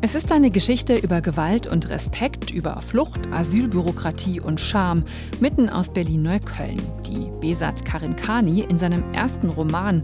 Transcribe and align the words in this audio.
Es 0.00 0.14
ist 0.14 0.32
eine 0.32 0.50
Geschichte 0.50 0.96
über 0.96 1.22
Gewalt 1.22 1.66
und 1.66 1.88
Respekt, 1.88 2.50
über 2.50 2.80
Flucht, 2.82 3.32
Asylbürokratie 3.32 4.38
und 4.38 4.60
Scham, 4.60 5.02
mitten 5.40 5.70
aus 5.70 5.88
Berlin-Neukölln, 5.88 6.80
die 7.06 7.30
Besat 7.40 7.84
Karimkani 7.84 8.60
in 8.60 8.78
seinem 8.78 9.02
ersten 9.14 9.48
Roman 9.48 10.02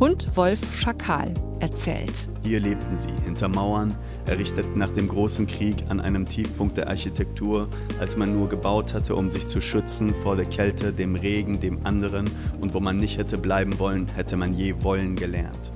Hund, 0.00 0.26
Wolf, 0.36 0.58
Schakal 0.76 1.32
erzählt. 1.60 2.28
Hier 2.42 2.60
lebten 2.60 2.96
sie, 2.96 3.12
hinter 3.24 3.48
Mauern, 3.48 3.94
errichtet 4.26 4.74
nach 4.74 4.90
dem 4.90 5.06
großen 5.06 5.46
Krieg 5.46 5.84
an 5.90 6.00
einem 6.00 6.26
Tiefpunkt 6.26 6.76
der 6.76 6.88
Architektur, 6.88 7.68
als 8.00 8.16
man 8.16 8.36
nur 8.36 8.48
gebaut 8.48 8.94
hatte, 8.94 9.14
um 9.14 9.30
sich 9.30 9.46
zu 9.46 9.60
schützen 9.60 10.14
vor 10.14 10.34
der 10.34 10.46
Kälte, 10.46 10.92
dem 10.92 11.14
Regen, 11.14 11.60
dem 11.60 11.84
anderen 11.84 12.28
und 12.60 12.74
wo 12.74 12.80
man 12.80 12.96
nicht 12.96 13.18
hätte 13.18 13.38
bleiben 13.38 13.78
wollen, 13.78 14.08
hätte 14.16 14.36
man 14.36 14.54
je 14.54 14.74
wollen 14.82 15.14
gelernt. 15.14 15.71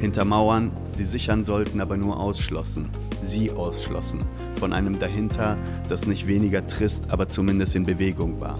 Hinter 0.00 0.24
Mauern, 0.24 0.72
die 0.98 1.04
sichern 1.04 1.44
sollten, 1.44 1.80
aber 1.82 1.98
nur 1.98 2.18
ausschlossen, 2.18 2.88
sie 3.22 3.50
ausschlossen, 3.50 4.20
von 4.56 4.72
einem 4.72 4.98
dahinter, 4.98 5.58
das 5.90 6.06
nicht 6.06 6.26
weniger 6.26 6.66
trist, 6.66 7.04
aber 7.10 7.28
zumindest 7.28 7.76
in 7.76 7.84
Bewegung 7.84 8.40
war. 8.40 8.58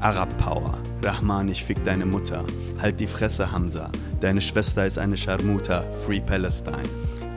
Arab 0.00 0.36
Power, 0.38 0.78
Rahman, 1.02 1.48
ich 1.48 1.62
fick 1.62 1.84
deine 1.84 2.06
Mutter, 2.06 2.44
halt 2.80 2.98
die 2.98 3.06
Fresse 3.06 3.52
Hamza, 3.52 3.90
deine 4.20 4.40
Schwester 4.40 4.86
ist 4.86 4.98
eine 4.98 5.18
Scharmuta, 5.18 5.84
Free 6.06 6.20
Palestine. 6.20 6.82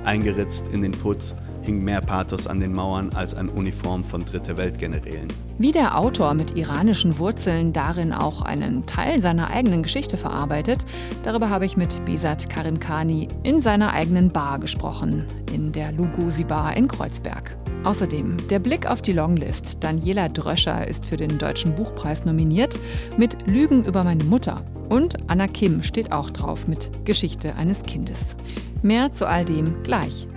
Eingeritzt 0.05 0.63
in 0.71 0.81
den 0.81 0.93
Putz, 0.93 1.35
hing 1.67 1.83
mehr 1.83 2.01
Pathos 2.01 2.47
an 2.47 2.59
den 2.59 2.73
Mauern 2.73 3.11
als 3.13 3.35
an 3.35 3.49
Uniform 3.49 4.03
von 4.03 4.25
Dritte 4.25 4.57
Weltgenerälen. 4.57 5.27
Wie 5.59 5.71
der 5.71 5.97
Autor 5.97 6.33
mit 6.33 6.57
iranischen 6.57 7.19
Wurzeln 7.19 7.73
darin 7.73 8.13
auch 8.13 8.41
einen 8.41 8.85
Teil 8.85 9.21
seiner 9.21 9.51
eigenen 9.51 9.83
Geschichte 9.83 10.17
verarbeitet, 10.17 10.85
darüber 11.23 11.49
habe 11.49 11.65
ich 11.65 11.77
mit 11.77 12.03
Besat 12.05 12.49
Karimkani 12.49 13.27
in 13.43 13.61
seiner 13.61 13.91
eigenen 13.91 14.31
Bar 14.31 14.59
gesprochen, 14.59 15.25
in 15.53 15.71
der 15.71 15.91
Lugosi 15.91 16.45
Bar 16.45 16.75
in 16.75 16.87
Kreuzberg. 16.87 17.55
Außerdem 17.87 18.35
der 18.49 18.59
Blick 18.59 18.85
auf 18.85 19.01
die 19.01 19.13
Longlist. 19.13 19.81
Daniela 19.81 20.27
Dröscher 20.27 20.85
ist 20.85 21.05
für 21.05 21.15
den 21.15 21.37
Deutschen 21.37 21.73
Buchpreis 21.73 22.25
nominiert 22.25 22.77
mit 23.17 23.47
Lügen 23.47 23.85
über 23.85 24.03
meine 24.03 24.25
Mutter. 24.25 24.61
Und 24.89 25.15
Anna 25.29 25.47
Kim 25.47 25.81
steht 25.81 26.11
auch 26.11 26.29
drauf 26.29 26.67
mit 26.67 27.05
Geschichte 27.05 27.55
eines 27.55 27.83
Kindes. 27.83 28.35
Mehr 28.81 29.13
zu 29.13 29.25
all 29.25 29.45
dem 29.45 29.81
gleich. 29.83 30.27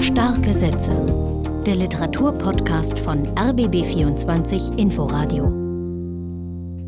Starke 0.00 0.54
Sätze. 0.54 0.94
Der 1.66 1.74
Literaturpodcast 1.74 2.96
von 3.00 3.26
RBB24 3.34 4.78
Inforadio. 4.78 5.46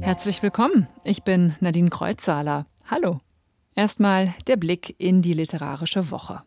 Herzlich 0.01 0.41
willkommen. 0.41 0.87
Ich 1.03 1.25
bin 1.25 1.57
Nadine 1.59 1.91
Kreuzsaler. 1.91 2.67
Hallo. 2.87 3.19
Erstmal 3.75 4.35
der 4.47 4.57
Blick 4.57 4.95
in 4.99 5.21
die 5.21 5.33
literarische 5.33 6.13
Woche. 6.13 6.43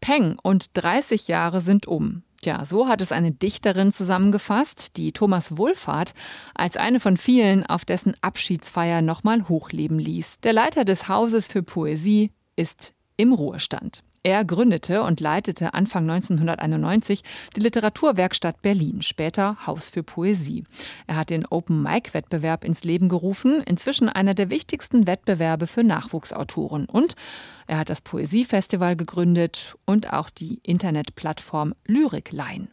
Peng 0.00 0.38
und 0.42 0.78
30 0.78 1.28
Jahre 1.28 1.60
sind 1.60 1.86
um. 1.86 2.23
Tja, 2.44 2.66
so 2.66 2.88
hat 2.88 3.00
es 3.00 3.10
eine 3.10 3.32
Dichterin 3.32 3.90
zusammengefasst, 3.90 4.98
die 4.98 5.12
Thomas 5.12 5.56
Wohlfahrt 5.56 6.12
als 6.54 6.76
eine 6.76 7.00
von 7.00 7.16
vielen 7.16 7.64
auf 7.64 7.86
dessen 7.86 8.12
Abschiedsfeier 8.20 9.00
nochmal 9.00 9.48
hochleben 9.48 9.98
ließ. 9.98 10.40
Der 10.40 10.52
Leiter 10.52 10.84
des 10.84 11.08
Hauses 11.08 11.46
für 11.46 11.62
Poesie 11.62 12.32
ist 12.54 12.92
im 13.16 13.32
Ruhestand. 13.32 14.02
Er 14.26 14.42
gründete 14.46 15.02
und 15.02 15.20
leitete 15.20 15.74
Anfang 15.74 16.08
1991 16.08 17.22
die 17.54 17.60
Literaturwerkstatt 17.60 18.62
Berlin, 18.62 19.02
später 19.02 19.66
Haus 19.66 19.90
für 19.90 20.02
Poesie. 20.02 20.64
Er 21.06 21.16
hat 21.16 21.28
den 21.28 21.44
Open 21.44 21.82
Mic 21.82 22.14
Wettbewerb 22.14 22.64
ins 22.64 22.84
Leben 22.84 23.10
gerufen, 23.10 23.62
inzwischen 23.62 24.08
einer 24.08 24.32
der 24.32 24.48
wichtigsten 24.48 25.06
Wettbewerbe 25.06 25.66
für 25.66 25.84
Nachwuchsautoren. 25.84 26.86
Und 26.86 27.16
er 27.66 27.76
hat 27.76 27.90
das 27.90 28.00
Poesiefestival 28.00 28.96
gegründet 28.96 29.76
und 29.84 30.10
auch 30.14 30.30
die 30.30 30.58
Internetplattform 30.62 31.74
Lyrikline. 31.86 32.68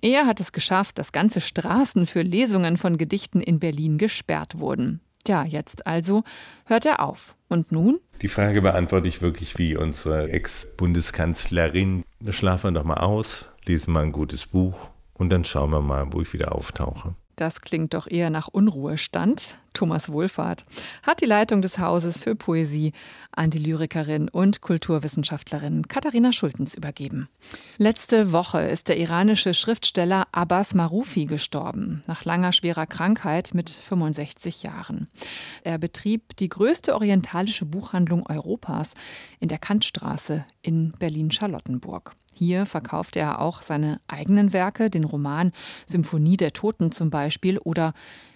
Er 0.00 0.24
hat 0.24 0.40
es 0.40 0.50
geschafft, 0.50 0.98
dass 0.98 1.12
ganze 1.12 1.42
Straßen 1.42 2.06
für 2.06 2.22
Lesungen 2.22 2.78
von 2.78 2.96
Gedichten 2.96 3.42
in 3.42 3.60
Berlin 3.60 3.98
gesperrt 3.98 4.58
wurden. 4.58 5.02
Tja, 5.30 5.44
jetzt 5.44 5.86
also 5.86 6.24
hört 6.64 6.86
er 6.86 6.98
auf. 6.98 7.36
Und 7.48 7.70
nun? 7.70 8.00
Die 8.20 8.26
Frage 8.26 8.62
beantworte 8.62 9.06
ich 9.06 9.22
wirklich 9.22 9.58
wie 9.58 9.76
unsere 9.76 10.28
Ex-Bundeskanzlerin. 10.28 12.02
Schlafen 12.30 12.74
wir 12.74 12.80
doch 12.80 12.84
mal 12.84 12.94
aus, 12.94 13.46
lesen 13.64 13.92
mal 13.92 14.02
ein 14.02 14.10
gutes 14.10 14.46
Buch 14.46 14.90
und 15.14 15.30
dann 15.30 15.44
schauen 15.44 15.70
wir 15.70 15.82
mal, 15.82 16.12
wo 16.12 16.20
ich 16.20 16.32
wieder 16.32 16.52
auftauche. 16.52 17.14
Das 17.40 17.62
klingt 17.62 17.94
doch 17.94 18.06
eher 18.06 18.28
nach 18.28 18.48
Unruhestand. 18.48 19.56
Thomas 19.72 20.12
Wohlfahrt 20.12 20.66
hat 21.06 21.22
die 21.22 21.26
Leitung 21.26 21.62
des 21.62 21.78
Hauses 21.78 22.18
für 22.18 22.34
Poesie 22.36 22.92
an 23.32 23.48
die 23.48 23.56
Lyrikerin 23.56 24.28
und 24.28 24.60
Kulturwissenschaftlerin 24.60 25.88
Katharina 25.88 26.34
Schultens 26.34 26.74
übergeben. 26.74 27.30
Letzte 27.78 28.32
Woche 28.32 28.60
ist 28.60 28.90
der 28.90 28.98
iranische 28.98 29.54
Schriftsteller 29.54 30.28
Abbas 30.32 30.74
Marufi 30.74 31.24
gestorben, 31.24 32.02
nach 32.06 32.26
langer 32.26 32.52
schwerer 32.52 32.84
Krankheit 32.84 33.54
mit 33.54 33.70
65 33.70 34.62
Jahren. 34.62 35.08
Er 35.64 35.78
betrieb 35.78 36.36
die 36.36 36.50
größte 36.50 36.94
orientalische 36.94 37.64
Buchhandlung 37.64 38.26
Europas 38.26 38.92
in 39.38 39.48
der 39.48 39.58
Kantstraße 39.58 40.44
in 40.60 40.92
Berlin-Charlottenburg. 40.98 42.14
Hier 42.40 42.64
verkaufte 42.64 43.18
er 43.18 43.42
auch 43.42 43.60
seine 43.60 44.00
eigenen 44.08 44.54
Werke, 44.54 44.88
den 44.88 45.04
Roman 45.04 45.52
Symphonie 45.84 46.38
der 46.38 46.54
Toten 46.54 46.90
zum 46.90 47.10
Beispiel 47.10 47.58
oder 47.58 47.92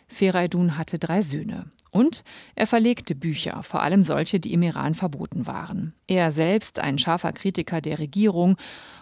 Feraydun 0.09 0.77
hatte 0.77 0.99
drei 0.99 1.23
Söhne. 1.23 1.71
Und 1.91 2.23
er 2.55 2.67
verlegte 2.67 3.15
Bücher, 3.15 3.63
vor 3.63 3.81
allem 3.81 4.03
solche, 4.03 4.41
die 4.41 4.53
im 4.53 4.61
Iran 4.61 4.93
verboten 4.93 5.47
waren. 5.47 5.95
Er 6.07 6.33
selbst, 6.33 6.81
ein 6.81 6.99
scharfer 6.99 7.33
Kritiker 7.33 7.81
der 7.81 7.99
Regierung, 7.99 8.59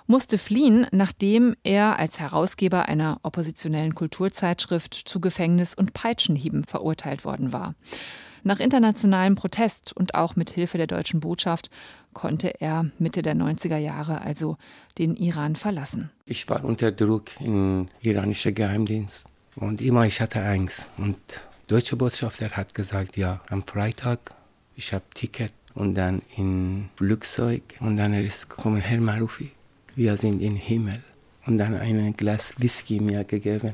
musste 0.06 0.38
fliehen, 0.38 0.86
nachdem 0.92 1.56
er 1.64 1.98
als 1.98 2.20
Herausgeber 2.20 2.88
einer 2.88 3.18
oppositionellen 3.24 3.96
Kulturzeitschrift 3.96 4.94
zu 4.94 5.18
Gefängnis 5.18 5.74
und 5.74 5.94
Peitschenhieben 5.94 6.62
verurteilt 6.62 7.24
worden 7.24 7.52
war. 7.52 7.74
Nach 8.44 8.58
internationalem 8.58 9.36
Protest 9.36 9.92
und 9.96 10.14
auch 10.14 10.34
mit 10.34 10.50
Hilfe 10.50 10.76
der 10.76 10.88
deutschen 10.88 11.20
Botschaft 11.20 11.70
konnte 12.12 12.60
er 12.60 12.90
Mitte 12.98 13.22
der 13.22 13.36
90er 13.36 13.76
Jahre 13.76 14.20
also 14.20 14.56
den 14.98 15.14
Iran 15.16 15.54
verlassen. 15.54 16.10
Ich 16.26 16.48
war 16.48 16.64
unter 16.64 16.90
Druck 16.90 17.30
im 17.40 17.88
iranischen 18.00 18.54
Geheimdienst 18.54 19.26
und 19.56 19.80
immer 19.80 20.06
ich 20.06 20.20
hatte 20.20 20.42
Angst. 20.42 20.90
Und 20.96 21.16
der 21.28 21.78
deutsche 21.78 21.96
Botschafter 21.96 22.50
hat 22.50 22.74
gesagt, 22.74 23.16
ja, 23.16 23.40
am 23.48 23.62
Freitag, 23.64 24.34
ich 24.74 24.92
habe 24.92 25.04
Ticket 25.14 25.54
und 25.74 25.94
dann 25.94 26.20
in 26.36 26.88
Flugzeug 26.96 27.62
und 27.80 27.96
dann 27.96 28.12
ist 28.12 28.50
gekommen 28.50 28.80
Herr 28.80 29.00
Marufi, 29.00 29.52
wir 29.94 30.16
sind 30.16 30.42
im 30.42 30.56
Himmel. 30.56 31.00
Und 31.44 31.58
dann 31.58 31.74
ein 31.74 32.16
Glas 32.16 32.54
Whisky 32.58 33.00
mir 33.00 33.24
gegeben. 33.24 33.72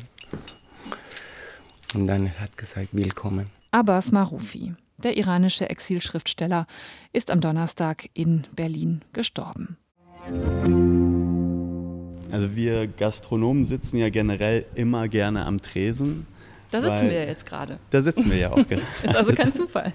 Und 1.95 2.07
dann 2.07 2.31
hat 2.39 2.57
gesagt, 2.57 2.89
willkommen. 2.93 3.58
Abbas 3.71 4.13
Marufi, 4.13 4.73
der 4.97 5.17
iranische 5.17 5.69
Exilschriftsteller, 5.69 6.67
ist 7.13 7.31
am 7.31 7.41
Donnerstag 7.41 8.09
in 8.15 8.47
Berlin 8.57 9.03
gestorben. 9.13 9.77
Also 12.31 12.57
wir 12.57 12.87
Gastronomen 12.87 13.65
sitzen 13.65 13.99
ja 13.99 14.09
generell 14.09 14.65
immer 14.75 15.09
gerne 15.09 15.45
am 15.45 15.61
Tresen. 15.61 16.27
Da 16.71 16.83
sitzen 16.83 17.11
wir 17.11 17.27
jetzt 17.27 17.47
gerade. 17.47 17.79
Da 17.91 18.03
sitzen 18.03 18.31
wir 18.31 18.39
ja 18.39 18.53
auch 18.53 18.57
gerade. 18.69 18.83
ist 19.03 19.17
also 19.17 19.33
kein 19.33 19.53
Zufall. 19.53 19.93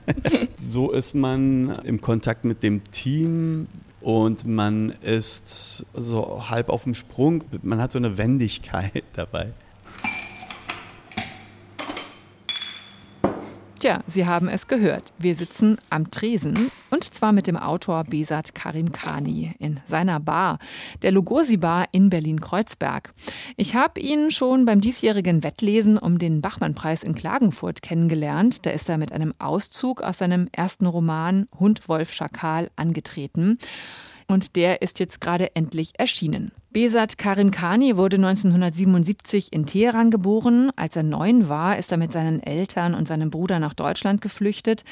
so 0.56 0.90
ist 0.90 1.14
man 1.14 1.78
im 1.84 2.00
Kontakt 2.00 2.44
mit 2.44 2.62
dem 2.62 2.84
Team 2.90 3.68
und 4.00 4.46
man 4.46 4.90
ist 5.02 5.84
so 5.94 6.48
halb 6.48 6.70
auf 6.70 6.84
dem 6.84 6.94
Sprung. 6.94 7.44
Man 7.62 7.80
hat 7.80 7.92
so 7.92 7.98
eine 7.98 8.16
Wendigkeit 8.18 9.04
dabei. 9.12 9.52
Tja, 13.80 14.00
Sie 14.06 14.26
haben 14.26 14.50
es 14.50 14.66
gehört. 14.66 15.14
Wir 15.16 15.34
sitzen 15.34 15.78
am 15.88 16.10
Tresen 16.10 16.70
und 16.90 17.02
zwar 17.02 17.32
mit 17.32 17.46
dem 17.46 17.56
Autor 17.56 18.04
Besat 18.04 18.54
Karim 18.54 18.92
Khani 18.92 19.54
in 19.58 19.80
seiner 19.86 20.20
Bar, 20.20 20.58
der 21.00 21.12
Lugosi 21.12 21.56
Bar 21.56 21.86
in 21.90 22.10
Berlin-Kreuzberg. 22.10 23.14
Ich 23.56 23.74
habe 23.74 23.98
ihn 23.98 24.30
schon 24.30 24.66
beim 24.66 24.82
diesjährigen 24.82 25.42
Wettlesen 25.42 25.96
um 25.96 26.18
den 26.18 26.42
Bachmann-Preis 26.42 27.02
in 27.02 27.14
Klagenfurt 27.14 27.80
kennengelernt. 27.80 28.66
Da 28.66 28.70
ist 28.70 28.86
er 28.90 28.98
mit 28.98 29.12
einem 29.12 29.32
Auszug 29.38 30.02
aus 30.02 30.18
seinem 30.18 30.48
ersten 30.52 30.84
Roman 30.84 31.48
Hund, 31.58 31.88
Wolf, 31.88 32.12
Schakal 32.12 32.70
angetreten 32.76 33.56
und 34.30 34.56
der 34.56 34.82
ist 34.82 34.98
jetzt 35.00 35.20
gerade 35.20 35.54
endlich 35.56 35.98
erschienen. 35.98 36.52
Besat 36.70 37.18
Karim 37.18 37.50
Khani 37.50 37.96
wurde 37.96 38.16
1977 38.16 39.52
in 39.52 39.66
Teheran 39.66 40.10
geboren. 40.10 40.70
Als 40.76 40.94
er 40.94 41.02
neun 41.02 41.48
war, 41.48 41.76
ist 41.76 41.90
er 41.90 41.98
mit 41.98 42.12
seinen 42.12 42.40
Eltern 42.40 42.94
und 42.94 43.08
seinem 43.08 43.30
Bruder 43.30 43.58
nach 43.58 43.74
Deutschland 43.74 44.20
geflüchtet. 44.20 44.84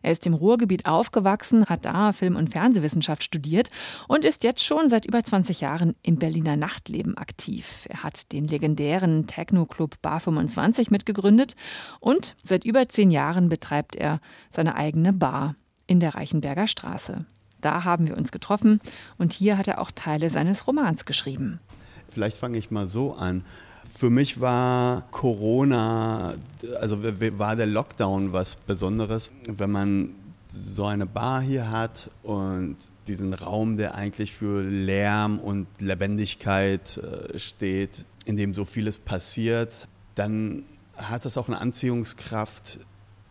Er 0.00 0.12
ist 0.12 0.26
im 0.26 0.34
Ruhrgebiet 0.34 0.86
aufgewachsen, 0.86 1.66
hat 1.66 1.84
da 1.84 2.12
Film- 2.12 2.36
und 2.36 2.50
Fernsehwissenschaft 2.50 3.22
studiert 3.22 3.68
und 4.06 4.24
ist 4.24 4.44
jetzt 4.44 4.64
schon 4.64 4.88
seit 4.88 5.04
über 5.04 5.22
20 5.22 5.60
Jahren 5.60 5.96
im 6.02 6.16
Berliner 6.16 6.56
Nachtleben 6.56 7.18
aktiv. 7.18 7.86
Er 7.88 8.04
hat 8.04 8.32
den 8.32 8.46
legendären 8.46 9.26
Techno-Club 9.26 10.00
Bar 10.00 10.20
25 10.20 10.90
mitgegründet 10.90 11.56
und 12.00 12.36
seit 12.42 12.64
über 12.64 12.88
zehn 12.88 13.10
Jahren 13.10 13.48
betreibt 13.48 13.96
er 13.96 14.20
seine 14.50 14.76
eigene 14.76 15.12
Bar 15.12 15.56
in 15.86 16.00
der 16.00 16.14
Reichenberger 16.14 16.66
Straße. 16.66 17.26
Da 17.60 17.84
haben 17.84 18.06
wir 18.06 18.16
uns 18.16 18.32
getroffen 18.32 18.80
und 19.16 19.32
hier 19.32 19.58
hat 19.58 19.68
er 19.68 19.80
auch 19.80 19.90
Teile 19.90 20.30
seines 20.30 20.66
Romans 20.66 21.04
geschrieben. 21.04 21.60
Vielleicht 22.08 22.38
fange 22.38 22.58
ich 22.58 22.70
mal 22.70 22.86
so 22.86 23.14
an. 23.14 23.44
Für 23.88 24.10
mich 24.10 24.40
war 24.40 25.02
Corona, 25.10 26.34
also 26.80 27.02
war 27.02 27.56
der 27.56 27.66
Lockdown 27.66 28.32
was 28.32 28.54
Besonderes, 28.54 29.30
wenn 29.48 29.70
man 29.70 30.10
so 30.48 30.84
eine 30.84 31.06
Bar 31.06 31.40
hier 31.40 31.70
hat 31.70 32.10
und 32.22 32.76
diesen 33.06 33.34
Raum, 33.34 33.76
der 33.76 33.94
eigentlich 33.94 34.32
für 34.32 34.62
Lärm 34.62 35.38
und 35.38 35.66
Lebendigkeit 35.80 36.98
äh, 36.98 37.38
steht, 37.38 38.04
in 38.24 38.36
dem 38.36 38.54
so 38.54 38.64
vieles 38.64 38.98
passiert, 38.98 39.88
dann 40.14 40.64
hat 40.96 41.24
das 41.24 41.38
auch 41.38 41.48
eine 41.48 41.60
Anziehungskraft, 41.60 42.80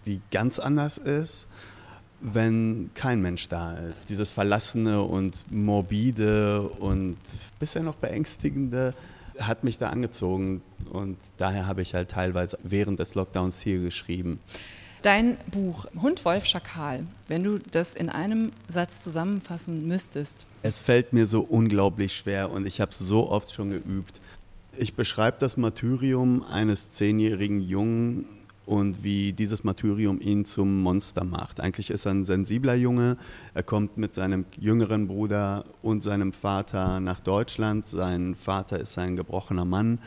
die 0.06 0.22
ganz 0.32 0.58
anders 0.60 0.98
ist, 0.98 1.48
wenn 2.20 2.90
kein 2.94 3.22
Mensch 3.22 3.48
da 3.48 3.74
ist. 3.74 4.10
Dieses 4.10 4.32
Verlassene 4.32 5.02
und 5.04 5.46
Morbide 5.52 6.62
und 6.62 7.18
bisher 7.60 7.84
noch 7.84 7.96
Beängstigende 7.96 8.94
hat 9.40 9.64
mich 9.64 9.78
da 9.78 9.88
angezogen 9.88 10.62
und 10.92 11.18
daher 11.38 11.68
habe 11.68 11.82
ich 11.82 11.94
halt 11.94 12.10
teilweise 12.10 12.58
während 12.64 13.00
des 13.00 13.16
Lockdowns 13.16 13.62
hier 13.62 13.80
geschrieben. 13.80 14.40
Dein 15.04 15.38
Buch 15.52 15.86
Hund, 16.02 16.26
Wolf, 16.26 16.46
Schakal, 16.48 17.06
wenn 17.28 17.44
du 17.44 17.60
das 17.60 17.94
in 17.94 18.10
einem 18.10 18.52
Satz 18.68 19.04
zusammenfassen 19.04 19.88
müsstest. 19.88 20.48
Es 20.64 20.80
fällt 20.80 21.14
mir 21.14 21.28
so 21.28 21.42
unglaublich 21.42 22.14
schwer 22.14 22.50
und 22.52 22.66
ich 22.66 22.82
habe 22.82 22.92
es 22.92 22.98
so 22.98 23.30
oft 23.30 23.52
schon 23.52 23.70
geübt. 23.70 24.20
Ich 24.76 24.96
beschreibe 24.96 25.38
das 25.40 25.56
Martyrium 25.56 26.44
eines 26.44 26.90
zehnjährigen 26.90 27.62
Jungen 27.62 28.26
und 28.68 29.02
wie 29.02 29.32
dieses 29.32 29.64
Martyrium 29.64 30.20
ihn 30.22 30.44
zum 30.44 30.82
Monster 30.82 31.24
macht. 31.24 31.62
Eigentlich 31.62 31.90
ist 31.90 32.06
er 32.06 32.12
ein 32.12 32.26
sensibler 32.26 32.76
Junge. 32.76 33.18
Er 33.54 33.64
kommt 33.64 33.98
mit 33.98 34.14
seinem 34.14 34.46
jüngeren 34.60 35.08
Bruder 35.08 35.64
und 35.82 36.04
seinem 36.04 36.34
Vater 36.34 37.00
nach 37.00 37.22
Deutschland. 37.22 37.88
Sein 37.88 38.36
Vater 38.36 38.80
ist 38.80 38.98
ein 38.98 39.16
gebrochener 39.16 39.64
Mann. 39.64 40.00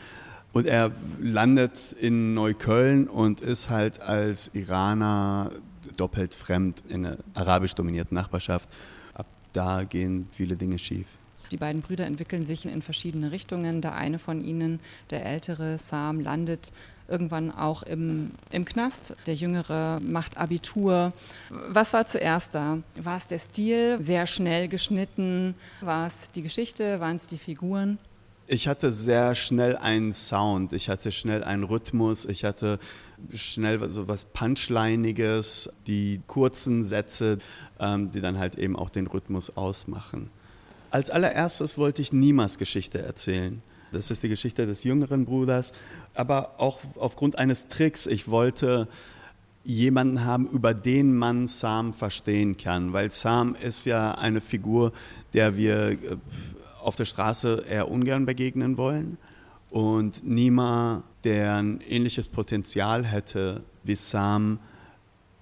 Und 0.53 0.67
er 0.67 0.91
landet 1.19 1.95
in 1.99 2.35
Neukölln 2.35 3.07
und 3.07 3.41
ist 3.41 3.71
halt 3.71 3.99
als 4.01 4.51
Iraner 4.53 5.49
doppelt 5.97 6.35
fremd 6.35 6.83
in 6.87 7.05
einer 7.05 7.17
arabisch 7.33 7.73
dominierten 7.73 8.13
Nachbarschaft. 8.13 8.69
Ab 9.15 9.25
da 9.53 9.85
gehen 9.85 10.27
viele 10.31 10.55
Dinge 10.55 10.77
schief. 10.77 11.07
Die 11.51 11.57
beiden 11.57 11.81
Brüder 11.81 12.05
entwickeln 12.05 12.45
sich 12.45 12.65
in 12.65 12.81
verschiedene 12.81 13.31
Richtungen. 13.31 13.81
Der 13.81 13.95
eine 13.95 14.19
von 14.19 14.43
ihnen, 14.43 14.79
der 15.09 15.25
ältere 15.25 15.77
Sam, 15.77 16.21
landet 16.21 16.71
irgendwann 17.11 17.51
auch 17.51 17.83
im, 17.83 18.31
im 18.49 18.65
Knast. 18.65 19.15
Der 19.27 19.35
jüngere 19.35 19.99
macht 20.01 20.37
Abitur. 20.37 21.13
Was 21.49 21.93
war 21.93 22.07
zuerst 22.07 22.55
da? 22.55 22.79
War 22.95 23.17
es 23.17 23.27
der 23.27 23.39
Stil, 23.39 24.01
sehr 24.01 24.25
schnell 24.25 24.67
geschnitten? 24.67 25.55
War 25.81 26.07
es 26.07 26.31
die 26.31 26.41
Geschichte? 26.41 26.99
Waren 26.99 27.17
es 27.17 27.27
die 27.27 27.37
Figuren? 27.37 27.99
Ich 28.47 28.67
hatte 28.67 28.91
sehr 28.91 29.33
schnell 29.35 29.77
einen 29.77 30.11
Sound, 30.11 30.73
ich 30.73 30.89
hatte 30.89 31.13
schnell 31.13 31.41
einen 31.41 31.63
Rhythmus, 31.63 32.25
ich 32.25 32.43
hatte 32.43 32.79
schnell 33.33 33.89
so 33.89 34.09
was 34.09 34.25
Punchlineiges, 34.25 35.69
die 35.87 36.19
kurzen 36.27 36.83
Sätze, 36.83 37.37
ähm, 37.79 38.11
die 38.11 38.19
dann 38.19 38.39
halt 38.39 38.55
eben 38.55 38.75
auch 38.75 38.89
den 38.89 39.07
Rhythmus 39.07 39.55
ausmachen. 39.55 40.29
Als 40.89 41.09
allererstes 41.09 41.77
wollte 41.77 42.01
ich 42.01 42.11
Nimas 42.11 42.57
Geschichte 42.57 43.01
erzählen. 43.01 43.63
Das 43.91 44.09
ist 44.09 44.23
die 44.23 44.29
Geschichte 44.29 44.65
des 44.65 44.83
jüngeren 44.83 45.25
Bruders, 45.25 45.73
aber 46.13 46.55
auch 46.59 46.79
aufgrund 46.95 47.37
eines 47.37 47.67
Tricks. 47.67 48.05
Ich 48.05 48.29
wollte 48.29 48.87
jemanden 49.63 50.23
haben, 50.23 50.47
über 50.47 50.73
den 50.73 51.15
man 51.15 51.47
Sam 51.47 51.93
verstehen 51.93 52.57
kann, 52.57 52.93
weil 52.93 53.11
Sam 53.11 53.55
ist 53.55 53.85
ja 53.85 54.13
eine 54.13 54.41
Figur, 54.41 54.91
der 55.33 55.57
wir 55.57 55.91
äh, 55.91 55.97
auf 56.81 56.95
der 56.95 57.05
Straße 57.05 57.65
eher 57.69 57.91
ungern 57.91 58.25
begegnen 58.25 58.77
wollen. 58.77 59.17
Und 59.69 60.27
Nima, 60.27 61.03
der 61.23 61.55
ein 61.55 61.79
ähnliches 61.81 62.27
Potenzial 62.27 63.05
hätte 63.05 63.61
wie 63.83 63.95
Sam, 63.95 64.59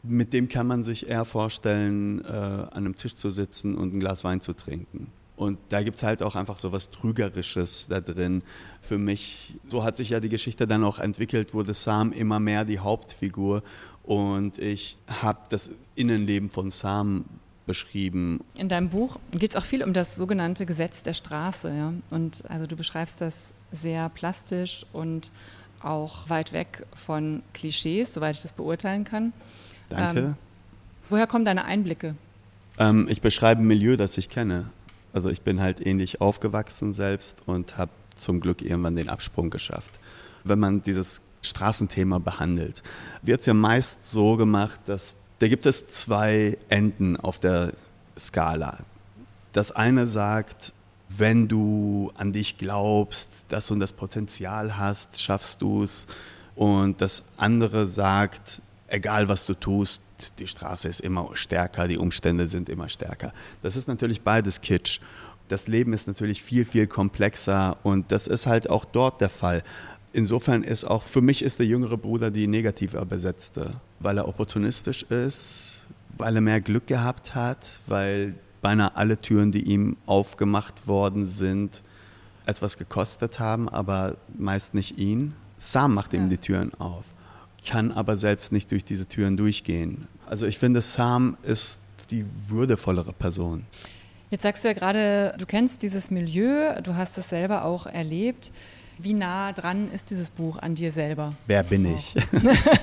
mit 0.03 0.33
dem 0.33 0.49
kann 0.49 0.67
man 0.67 0.83
sich 0.83 1.07
eher 1.07 1.25
vorstellen, 1.25 2.23
äh, 2.23 2.27
an 2.27 2.69
einem 2.73 2.95
Tisch 2.95 3.15
zu 3.15 3.29
sitzen 3.29 3.75
und 3.75 3.93
ein 3.93 3.99
Glas 3.99 4.23
Wein 4.23 4.41
zu 4.41 4.53
trinken. 4.53 5.11
Und 5.39 5.57
da 5.69 5.81
gibt 5.83 5.95
es 5.95 6.03
halt 6.03 6.21
auch 6.21 6.35
einfach 6.35 6.57
so 6.57 6.73
was 6.73 6.91
Trügerisches 6.91 7.87
da 7.87 8.01
drin. 8.01 8.43
Für 8.81 8.97
mich, 8.97 9.55
so 9.69 9.85
hat 9.85 9.95
sich 9.95 10.09
ja 10.09 10.19
die 10.19 10.27
Geschichte 10.27 10.67
dann 10.67 10.83
auch 10.83 10.99
entwickelt, 10.99 11.53
wurde 11.53 11.73
Sam 11.73 12.11
immer 12.11 12.41
mehr 12.41 12.65
die 12.65 12.79
Hauptfigur. 12.79 13.63
Und 14.03 14.57
ich 14.57 14.97
habe 15.21 15.39
das 15.47 15.71
Innenleben 15.95 16.49
von 16.49 16.71
Sam 16.71 17.23
beschrieben. 17.65 18.41
In 18.55 18.67
deinem 18.67 18.89
Buch 18.89 19.15
geht 19.31 19.51
es 19.51 19.55
auch 19.55 19.63
viel 19.63 19.81
um 19.81 19.93
das 19.93 20.17
sogenannte 20.17 20.65
Gesetz 20.65 21.03
der 21.03 21.13
Straße. 21.13 21.73
Ja? 21.73 21.93
Und 22.09 22.43
also 22.49 22.67
du 22.67 22.75
beschreibst 22.75 23.21
das 23.21 23.53
sehr 23.71 24.09
plastisch 24.09 24.85
und 24.91 25.31
auch 25.81 26.29
weit 26.29 26.51
weg 26.51 26.85
von 26.93 27.43
Klischees, 27.53 28.13
soweit 28.13 28.35
ich 28.35 28.41
das 28.41 28.51
beurteilen 28.51 29.05
kann. 29.05 29.31
Danke. 29.87 30.19
Ähm, 30.19 30.35
woher 31.09 31.27
kommen 31.27 31.45
deine 31.45 31.63
Einblicke? 31.63 32.15
Ähm, 32.77 33.07
ich 33.09 33.21
beschreibe 33.21 33.61
ein 33.61 33.67
Milieu, 33.67 33.95
das 33.95 34.17
ich 34.17 34.27
kenne. 34.27 34.65
Also 35.13 35.29
ich 35.29 35.41
bin 35.41 35.59
halt 35.59 35.85
ähnlich 35.85 36.21
aufgewachsen 36.21 36.93
selbst 36.93 37.41
und 37.45 37.77
habe 37.77 37.91
zum 38.15 38.39
Glück 38.39 38.61
irgendwann 38.61 38.95
den 38.95 39.09
Absprung 39.09 39.49
geschafft. 39.49 39.99
Wenn 40.43 40.59
man 40.59 40.83
dieses 40.83 41.21
Straßenthema 41.41 42.19
behandelt, 42.19 42.83
wird 43.21 43.41
es 43.41 43.45
ja 43.45 43.53
meist 43.53 44.09
so 44.09 44.35
gemacht, 44.35 44.79
dass 44.85 45.15
da 45.39 45.47
gibt 45.47 45.65
es 45.65 45.87
zwei 45.87 46.57
Enden 46.67 47.15
auf 47.15 47.39
der 47.39 47.71
Skala. 48.17 48.79
Das 49.53 49.71
eine 49.71 50.05
sagt, 50.05 50.73
wenn 51.07 51.47
du 51.47 52.11
an 52.15 52.33
dich 52.33 52.57
glaubst, 52.57 53.45
dass 53.49 53.67
du 53.67 53.75
das 53.75 53.93
Potenzial 53.93 54.77
hast, 54.77 55.21
schaffst 55.21 55.61
du 55.61 55.83
es. 55.83 56.07
Und 56.55 57.01
das 57.01 57.23
andere 57.37 57.87
sagt, 57.87 58.61
egal 58.89 59.29
was 59.29 59.45
du 59.45 59.53
tust, 59.53 60.01
die 60.39 60.47
Straße 60.47 60.87
ist 60.89 60.99
immer 60.99 61.29
stärker, 61.33 61.87
die 61.87 61.97
Umstände 61.97 62.47
sind 62.47 62.69
immer 62.69 62.89
stärker. 62.89 63.33
Das 63.61 63.75
ist 63.75 63.87
natürlich 63.87 64.21
beides 64.21 64.61
Kitsch. 64.61 64.99
Das 65.47 65.67
Leben 65.67 65.93
ist 65.93 66.07
natürlich 66.07 66.43
viel, 66.43 66.65
viel 66.65 66.87
komplexer 66.87 67.77
und 67.83 68.11
das 68.11 68.27
ist 68.27 68.45
halt 68.45 68.69
auch 68.69 68.85
dort 68.85 69.21
der 69.21 69.29
Fall. 69.29 69.63
Insofern 70.11 70.63
ist 70.63 70.85
auch, 70.85 71.03
für 71.03 71.21
mich 71.21 71.43
ist 71.43 71.59
der 71.59 71.65
jüngere 71.65 71.97
Bruder 71.97 72.31
die 72.31 72.47
negativer 72.47 73.05
besetzte, 73.05 73.75
weil 73.99 74.17
er 74.17 74.27
opportunistisch 74.27 75.03
ist, 75.03 75.85
weil 76.17 76.35
er 76.35 76.41
mehr 76.41 76.61
Glück 76.61 76.87
gehabt 76.87 77.35
hat, 77.35 77.79
weil 77.87 78.35
beinahe 78.61 78.95
alle 78.95 79.19
Türen, 79.19 79.51
die 79.51 79.63
ihm 79.63 79.97
aufgemacht 80.05 80.87
worden 80.87 81.25
sind, 81.25 81.81
etwas 82.45 82.77
gekostet 82.77 83.39
haben, 83.39 83.69
aber 83.69 84.17
meist 84.37 84.73
nicht 84.73 84.97
ihn. 84.97 85.33
Sam 85.57 85.93
macht 85.93 86.13
ihm 86.13 86.23
ja. 86.23 86.29
die 86.29 86.37
Türen 86.37 86.73
auf, 86.75 87.05
kann 87.65 87.91
aber 87.91 88.17
selbst 88.17 88.51
nicht 88.51 88.71
durch 88.71 88.85
diese 88.85 89.07
Türen 89.07 89.37
durchgehen. 89.37 90.07
Also 90.27 90.45
ich 90.45 90.57
finde, 90.57 90.81
Sam 90.81 91.37
ist 91.43 91.79
die 92.09 92.25
würdevollere 92.47 93.13
Person. 93.13 93.65
Jetzt 94.31 94.43
sagst 94.43 94.63
du 94.63 94.67
ja 94.67 94.73
gerade, 94.73 95.35
du 95.37 95.45
kennst 95.45 95.81
dieses 95.81 96.11
Milieu, 96.11 96.81
du 96.81 96.95
hast 96.95 97.17
es 97.17 97.29
selber 97.29 97.65
auch 97.65 97.87
erlebt. 97.87 98.51
Wie 99.01 99.13
nah 99.13 99.53
dran 99.53 99.89
ist 99.91 100.09
dieses 100.09 100.29
Buch 100.29 100.57
an 100.57 100.75
dir 100.75 100.91
selber? 100.91 101.33
Wer 101.47 101.63
bin 101.63 101.85
ich? 101.97 102.15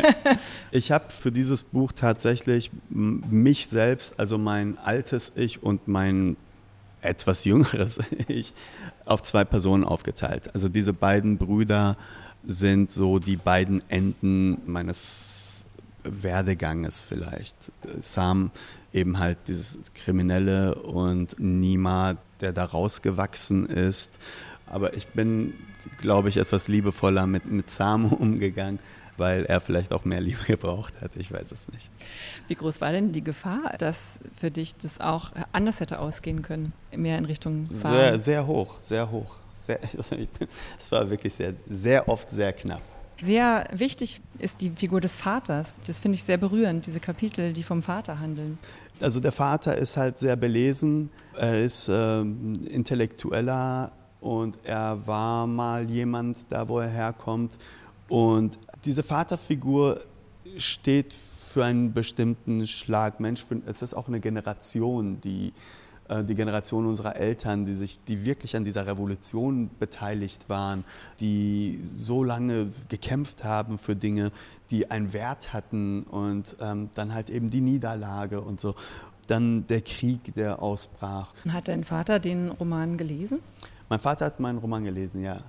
ich 0.71 0.90
habe 0.90 1.11
für 1.11 1.30
dieses 1.30 1.62
Buch 1.62 1.92
tatsächlich 1.92 2.71
mich 2.88 3.66
selbst, 3.66 4.18
also 4.18 4.38
mein 4.38 4.78
altes 4.78 5.33
Ich 5.37 5.62
und 5.62 5.88
mein 5.88 6.37
etwas 7.02 7.45
jüngeres 7.45 8.00
Ich, 8.28 8.54
auf 9.04 9.23
zwei 9.23 9.45
Personen 9.45 9.85
aufgeteilt. 9.85 10.50
Also 10.54 10.68
diese 10.68 10.92
beiden 10.92 11.38
Brüder 11.38 11.97
sind 12.47 12.93
so 12.93 13.19
die 13.19 13.37
beiden 13.37 13.83
Enden 13.91 14.59
meines 14.67 15.65
Werdeganges 16.05 17.03
vielleicht. 17.03 17.57
Sam 18.00 18.50
eben 18.93 19.19
halt 19.19 19.38
dieses 19.49 19.79
Kriminelle 19.95 20.76
und 20.76 21.38
Nima, 21.38 22.17
der 22.41 22.53
da 22.53 22.65
rausgewachsen 22.65 23.67
ist. 23.67 24.12
Aber 24.67 24.95
ich 24.95 25.09
bin 25.09 25.55
glaube 25.99 26.29
ich, 26.29 26.37
etwas 26.37 26.69
liebevoller 26.69 27.26
mit, 27.26 27.47
mit 27.47 27.71
Samu 27.71 28.09
umgegangen, 28.17 28.79
weil 29.17 29.45
er 29.45 29.61
vielleicht 29.61 29.93
auch 29.93 30.05
mehr 30.05 30.21
Liebe 30.21 30.43
gebraucht 30.47 30.95
hat. 31.00 31.17
Ich 31.17 31.33
weiß 31.33 31.53
es 31.53 31.69
nicht. 31.69 31.91
Wie 32.49 32.55
groß 32.55 32.81
war 32.81 32.93
denn 32.93 33.12
die 33.12 33.25
Gefahr, 33.25 33.75
dass 33.79 34.21
für 34.38 34.50
dich 34.50 34.76
das 34.76 35.00
auch 35.00 35.33
anders 35.53 35.81
hätte 35.81 35.99
ausgehen 35.99 36.43
können? 36.43 36.73
Mehr 36.95 37.19
in 37.19 37.25
Richtung 37.25 37.67
Sam? 37.71 37.93
Sehr, 37.93 38.21
sehr 38.21 38.47
hoch, 38.47 38.79
sehr 38.83 39.11
hoch. 39.11 39.37
Sehr, 39.59 39.79
es 40.79 40.93
war 40.93 41.09
wirklich 41.09 41.35
sehr, 41.35 41.55
sehr 41.69 42.09
oft 42.09 42.31
sehr 42.31 42.53
knapp. 42.53 42.83
Sehr 43.21 43.67
wichtig 43.73 44.21
ist 44.39 44.61
die 44.61 44.71
Figur 44.71 45.01
des 45.01 45.17
Vaters. 45.17 45.81
Das 45.87 45.99
finde 45.99 46.17
ich 46.17 46.25
sehr 46.25 46.37
berührend, 46.37 46.85
diese 46.87 47.01
Kapitel, 47.01 47.55
die 47.55 47.63
vom 47.63 47.83
Vater 47.83 48.21
handeln. 48.21 48.59
Also 49.01 49.21
der 49.21 49.33
Vater 49.33 49.77
ist 49.77 49.97
halt 49.97 50.19
sehr 50.19 50.37
belesen, 50.37 51.11
er 51.35 51.63
ist 51.63 51.89
ähm, 51.91 52.61
intellektueller 52.69 53.93
und 54.21 54.59
er 54.65 55.07
war 55.07 55.47
mal 55.47 55.89
jemand 55.89 56.47
da, 56.51 56.69
wo 56.69 56.79
er 56.79 56.89
herkommt. 56.89 57.53
Und 58.09 58.59
diese 58.85 59.03
Vaterfigur 59.03 59.99
steht 60.59 61.15
für 61.15 61.65
einen 61.65 61.95
bestimmten 61.95 62.67
Schlag 62.67 63.19
Mensch. 63.19 63.47
Es 63.67 63.81
ist 63.81 63.95
auch 63.95 64.09
eine 64.09 64.21
Generation, 64.21 65.21
die 65.23 65.55
die 66.25 66.35
Generation 66.35 66.87
unserer 66.87 67.17
Eltern, 67.17 67.65
die 67.65 67.75
sich, 67.75 67.99
die 68.07 68.25
wirklich 68.25 68.57
an 68.57 68.65
dieser 68.65 68.87
Revolution 68.87 69.71
beteiligt 69.79 70.49
waren, 70.49 70.85
die 71.21 71.81
so 71.85 72.23
lange 72.23 72.69
gekämpft 72.89 73.45
haben 73.45 73.79
für 73.79 73.97
Dinge, 73.97 74.31
die 74.71 74.91
einen 74.91 75.13
Wert 75.13 75.53
hatten 75.53 76.03
und 76.05 76.57
ähm, 76.61 76.91
dann 76.95 77.15
halt 77.15 77.31
eben 77.31 77.51
die 77.51 77.61
Niederlage 77.61 78.41
und 78.41 78.61
so. 78.61 78.75
Dann 79.27 79.67
der 79.67 79.81
Krieg, 79.81 80.35
der 80.35 80.63
ausbrach. 80.63 81.35
Hat 81.49 81.69
dein 81.69 81.83
Vater 81.83 82.21
den 82.21 82.51
Roman 82.51 82.97
gelesen? 82.97 83.41
Mein 83.89 83.99
Vater 83.99 84.27
hat 84.27 84.41
meinen 84.41 84.59
Roman 84.59 84.85
gelesen, 84.85 85.23
ja. 85.23 85.41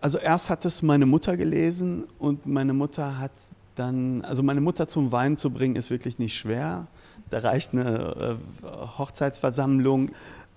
Also 0.00 0.18
erst 0.18 0.50
hat 0.50 0.64
es 0.64 0.82
meine 0.82 1.06
Mutter 1.06 1.36
gelesen 1.36 2.04
und 2.18 2.46
meine 2.46 2.72
Mutter 2.72 3.18
hat 3.18 3.32
dann, 3.74 4.24
also 4.24 4.42
meine 4.42 4.60
Mutter 4.60 4.88
zum 4.88 5.12
Weinen 5.12 5.36
zu 5.36 5.50
bringen, 5.50 5.76
ist 5.76 5.90
wirklich 5.90 6.18
nicht 6.18 6.36
schwer. 6.36 6.88
Da 7.34 7.40
reicht 7.40 7.72
eine 7.72 8.38
äh, 8.62 8.66
Hochzeitsversammlung. 8.96 10.10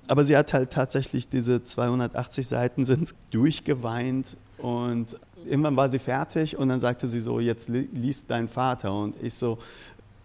Aber 0.07 0.24
sie 0.25 0.38
hat 0.38 0.53
halt 0.53 0.69
tatsächlich 0.69 1.27
diese 1.27 1.63
280 1.63 2.48
Seiten 2.48 2.86
sind 2.86 3.15
durchgeweint 3.31 4.38
und 4.60 5.19
irgendwann 5.43 5.75
war 5.75 5.89
sie 5.89 5.98
fertig 5.98 6.55
und 6.55 6.69
dann 6.69 6.79
sagte 6.79 7.07
sie 7.07 7.19
so, 7.19 7.39
jetzt 7.39 7.67
liest 7.67 8.25
dein 8.27 8.48
Vater 8.48 8.93
und 8.93 9.15
ich 9.24 9.34
so, 9.34 9.57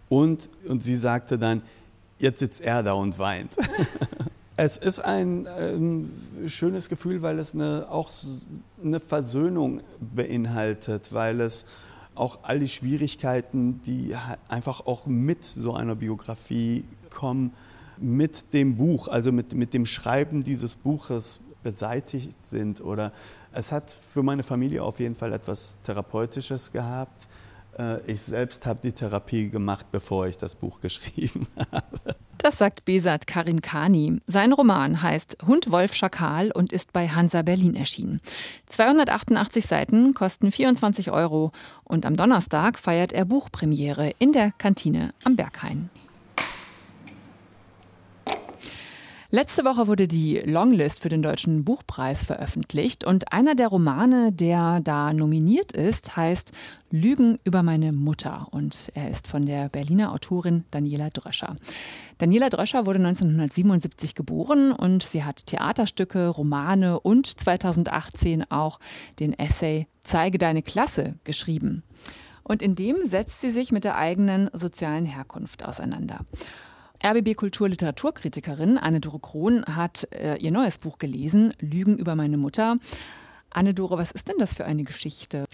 und? 0.09 0.47
Und 0.67 0.83
sie 0.83 0.95
sagte 0.95 1.39
dann, 1.39 1.63
jetzt 2.19 2.37
sitzt 2.37 2.61
er 2.61 2.83
da 2.83 2.93
und 2.93 3.17
weint. 3.17 3.57
es 4.55 4.77
ist 4.77 4.99
ein, 4.99 5.47
ein, 5.47 6.11
schönes 6.45 6.87
Gefühl, 6.87 7.23
weil 7.23 7.39
es 7.39 7.55
eine, 7.55 7.87
auch 7.89 8.11
eine 8.83 8.99
Versöhnung 8.99 9.81
beinhaltet, 9.99 11.11
weil 11.13 11.41
es 11.41 11.65
auch 12.15 12.39
all 12.43 12.59
die 12.59 12.67
Schwierigkeiten, 12.67 13.81
die 13.81 14.15
einfach 14.47 14.85
auch 14.85 15.05
mit 15.05 15.43
so 15.43 15.73
einer 15.73 15.95
Biografie 15.95 16.85
kommen, 17.09 17.53
mit 17.97 18.53
dem 18.53 18.75
Buch, 18.75 19.07
also 19.07 19.31
mit, 19.31 19.53
mit 19.53 19.73
dem 19.73 19.85
Schreiben 19.85 20.43
dieses 20.43 20.75
Buches 20.75 21.39
beseitigt 21.63 22.43
sind. 22.43 22.81
Oder 22.81 23.13
es 23.51 23.71
hat 23.71 23.91
für 23.91 24.23
meine 24.23 24.43
Familie 24.43 24.83
auf 24.83 24.99
jeden 24.99 25.15
Fall 25.15 25.33
etwas 25.33 25.77
Therapeutisches 25.83 26.71
gehabt. 26.71 27.27
Äh, 27.77 28.01
ich 28.11 28.21
selbst 28.21 28.65
habe 28.65 28.79
die 28.83 28.91
Therapie 28.91 29.49
gemacht, 29.49 29.87
bevor 29.91 30.27
ich 30.27 30.37
das 30.37 30.55
Buch 30.55 30.81
geschrieben 30.81 31.47
habe. 31.71 32.15
Das 32.43 32.57
sagt 32.57 32.83
Besat 32.83 33.25
Karim 33.25 33.61
Kani. 33.61 34.19
Sein 34.27 34.51
Roman 34.51 35.01
heißt 35.01 35.37
Hund, 35.47 35.71
Wolf, 35.71 35.95
Schakal 35.95 36.51
und 36.51 36.73
ist 36.73 36.91
bei 36.91 37.07
Hansa 37.07 37.41
Berlin 37.41 37.73
erschienen. 37.73 38.19
288 38.67 39.65
Seiten 39.65 40.13
kosten 40.13 40.51
24 40.51 41.11
Euro 41.11 41.53
und 41.85 42.05
am 42.05 42.17
Donnerstag 42.17 42.77
feiert 42.77 43.13
er 43.13 43.23
Buchpremiere 43.23 44.11
in 44.19 44.33
der 44.33 44.51
Kantine 44.51 45.13
am 45.23 45.37
Berghain. 45.37 45.89
Letzte 49.35 49.65
Woche 49.65 49.87
wurde 49.87 50.07
die 50.07 50.37
Longlist 50.45 50.99
für 50.99 51.09
den 51.09 51.23
Deutschen 51.23 51.65
Buchpreis 51.65 52.23
veröffentlicht 52.23 53.03
und 53.03 53.33
einer 53.33 53.55
der 53.55 53.69
Romane, 53.69 54.31
der 54.31 54.79
da 54.79 55.11
nominiert 55.11 55.71
ist, 55.71 56.15
heißt 56.15 56.51
Lügen 56.91 57.39
über 57.43 57.63
meine 57.63 57.93
Mutter 57.93 58.47
und 58.51 58.91
er 58.93 59.09
ist 59.09 59.27
von 59.27 59.47
der 59.47 59.69
Berliner 59.69 60.11
Autorin 60.11 60.65
Daniela 60.69 61.09
Dröscher. 61.09 61.55
Daniela 62.19 62.51
Dröscher 62.51 62.85
wurde 62.85 62.99
1977 62.99 64.13
geboren 64.13 64.71
und 64.71 65.01
sie 65.01 65.23
hat 65.23 65.47
Theaterstücke, 65.47 66.27
Romane 66.27 66.99
und 66.99 67.25
2018 67.25 68.51
auch 68.51 68.79
den 69.19 69.33
Essay 69.33 69.87
Zeige 70.01 70.37
deine 70.37 70.61
Klasse 70.61 71.15
geschrieben. 71.23 71.81
Und 72.43 72.61
in 72.61 72.75
dem 72.75 72.97
setzt 73.03 73.41
sie 73.41 73.49
sich 73.49 73.71
mit 73.71 73.83
der 73.83 73.97
eigenen 73.97 74.51
sozialen 74.53 75.07
Herkunft 75.07 75.65
auseinander. 75.65 76.19
RBB 77.05 77.35
Kultur-Literaturkritikerin 77.35 78.77
Anne-Dore 78.77 79.19
Krohn 79.19 79.65
hat 79.65 80.07
äh, 80.11 80.37
ihr 80.37 80.51
neues 80.51 80.77
Buch 80.77 80.99
gelesen, 80.99 81.53
Lügen 81.59 81.97
über 81.97 82.15
meine 82.15 82.37
Mutter. 82.37 82.77
Anne-Dore, 83.55 83.97
was 83.97 84.11
ist 84.11 84.27
denn 84.27 84.37
das 84.39 84.53
für 84.53 84.65
eine 84.65 84.83
Geschichte? 84.83 85.45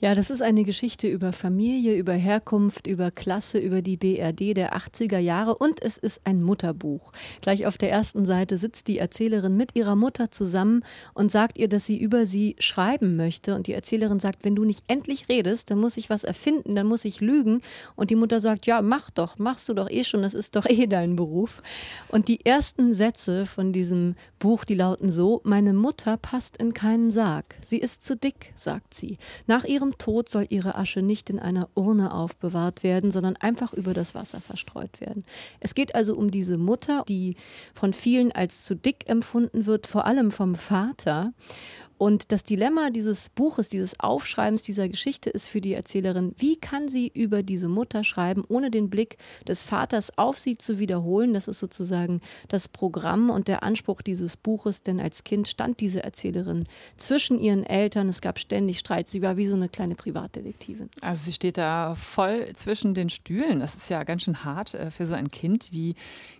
Ja, 0.00 0.14
das 0.14 0.30
ist 0.30 0.42
eine 0.42 0.64
Geschichte 0.64 1.08
über 1.08 1.32
Familie, 1.32 1.96
über 1.96 2.12
Herkunft, 2.12 2.86
über 2.86 3.10
Klasse, 3.10 3.58
über 3.58 3.82
die 3.82 3.96
BRD 3.96 4.56
der 4.56 4.76
80er 4.76 5.18
Jahre 5.18 5.56
und 5.56 5.82
es 5.82 5.96
ist 5.96 6.26
ein 6.26 6.42
Mutterbuch. 6.42 7.12
Gleich 7.40 7.66
auf 7.66 7.78
der 7.78 7.90
ersten 7.90 8.26
Seite 8.26 8.58
sitzt 8.58 8.88
die 8.88 8.98
Erzählerin 8.98 9.56
mit 9.56 9.74
ihrer 9.74 9.96
Mutter 9.96 10.30
zusammen 10.30 10.82
und 11.14 11.30
sagt 11.30 11.58
ihr, 11.58 11.68
dass 11.68 11.86
sie 11.86 11.98
über 11.98 12.26
sie 12.26 12.56
schreiben 12.58 13.16
möchte. 13.16 13.54
Und 13.54 13.66
die 13.66 13.72
Erzählerin 13.72 14.20
sagt, 14.20 14.44
wenn 14.44 14.56
du 14.56 14.64
nicht 14.64 14.84
endlich 14.88 15.28
redest, 15.28 15.70
dann 15.70 15.78
muss 15.78 15.96
ich 15.96 16.10
was 16.10 16.24
erfinden, 16.24 16.74
dann 16.74 16.86
muss 16.86 17.04
ich 17.04 17.20
lügen. 17.20 17.62
Und 17.96 18.10
die 18.10 18.16
Mutter 18.16 18.40
sagt, 18.40 18.66
ja, 18.66 18.82
mach 18.82 19.10
doch, 19.10 19.38
machst 19.38 19.68
du 19.68 19.74
doch 19.74 19.90
eh 19.90 20.04
schon, 20.04 20.22
das 20.22 20.34
ist 20.34 20.56
doch 20.56 20.66
eh 20.66 20.86
dein 20.86 21.16
Beruf. 21.16 21.62
Und 22.08 22.28
die 22.28 22.44
ersten 22.44 22.94
Sätze 22.94 23.46
von 23.46 23.72
diesem 23.72 24.16
Buch, 24.38 24.64
die 24.64 24.74
lauten 24.74 25.10
so, 25.10 25.40
meine 25.44 25.72
Mutter 25.72 26.16
passt 26.16 26.56
in 26.56 26.74
keinen 26.74 27.10
Sarg. 27.10 27.43
Sie 27.62 27.78
ist 27.78 28.02
zu 28.02 28.16
dick, 28.16 28.52
sagt 28.56 28.92
sie. 28.94 29.18
Nach 29.46 29.64
ihrem 29.64 29.84
ihrem 29.84 29.98
Tod 29.98 30.28
soll 30.28 30.46
ihre 30.48 30.76
Asche 30.76 31.02
nicht 31.02 31.28
in 31.28 31.38
einer 31.38 31.68
Urne 31.74 32.14
aufbewahrt 32.14 32.82
werden, 32.82 33.10
sondern 33.10 33.36
einfach 33.36 33.74
über 33.74 33.92
das 33.92 34.14
Wasser 34.14 34.40
verstreut 34.40 35.00
werden. 35.00 35.24
Es 35.60 35.74
geht 35.74 35.94
also 35.94 36.16
um 36.16 36.30
diese 36.30 36.56
Mutter, 36.56 37.04
die 37.06 37.36
von 37.74 37.92
vielen 37.92 38.32
als 38.32 38.64
zu 38.64 38.74
dick 38.74 39.08
empfunden 39.08 39.66
wird, 39.66 39.86
vor 39.86 40.06
allem 40.06 40.30
vom 40.30 40.54
Vater. 40.54 41.32
Und 41.98 42.32
das 42.32 42.44
Dilemma 42.44 42.90
dieses 42.90 43.30
Buches, 43.30 43.68
dieses 43.68 43.98
Aufschreibens 44.00 44.62
dieser 44.62 44.88
Geschichte 44.88 45.30
ist 45.30 45.48
für 45.48 45.60
die 45.60 45.74
Erzählerin, 45.74 46.34
wie 46.38 46.56
kann 46.56 46.88
sie 46.88 47.10
über 47.14 47.42
diese 47.42 47.68
Mutter 47.68 48.04
schreiben, 48.04 48.44
ohne 48.48 48.70
den 48.70 48.90
Blick 48.90 49.16
des 49.46 49.62
Vaters 49.62 50.16
auf 50.18 50.38
sie 50.38 50.58
zu 50.58 50.78
wiederholen. 50.78 51.34
Das 51.34 51.48
ist 51.48 51.60
sozusagen 51.60 52.20
das 52.48 52.68
Programm 52.68 53.30
und 53.30 53.48
der 53.48 53.62
Anspruch 53.62 54.02
dieses 54.02 54.36
Buches, 54.36 54.82
denn 54.82 55.00
als 55.00 55.24
Kind 55.24 55.48
stand 55.48 55.80
diese 55.80 56.02
Erzählerin 56.02 56.64
zwischen 56.96 57.38
ihren 57.38 57.64
Eltern. 57.64 58.08
Es 58.08 58.20
gab 58.20 58.38
ständig 58.38 58.78
Streit. 58.78 59.08
Sie 59.08 59.22
war 59.22 59.36
wie 59.36 59.46
so 59.46 59.54
eine 59.54 59.68
kleine 59.68 59.94
Privatdetektivin. 59.94 60.88
Also 61.00 61.24
sie 61.24 61.32
steht 61.32 61.58
da 61.58 61.94
voll 61.94 62.52
zwischen 62.54 62.94
den 62.94 63.08
Stühlen. 63.08 63.60
Das 63.60 63.74
ist 63.74 63.88
ja 63.88 64.02
ganz 64.04 64.22
schön 64.22 64.44
hart 64.44 64.74
äh, 64.74 64.90
für 64.90 65.06
so 65.06 65.14
ein 65.14 65.30
Kind. 65.30 65.68
Wie 65.70 65.94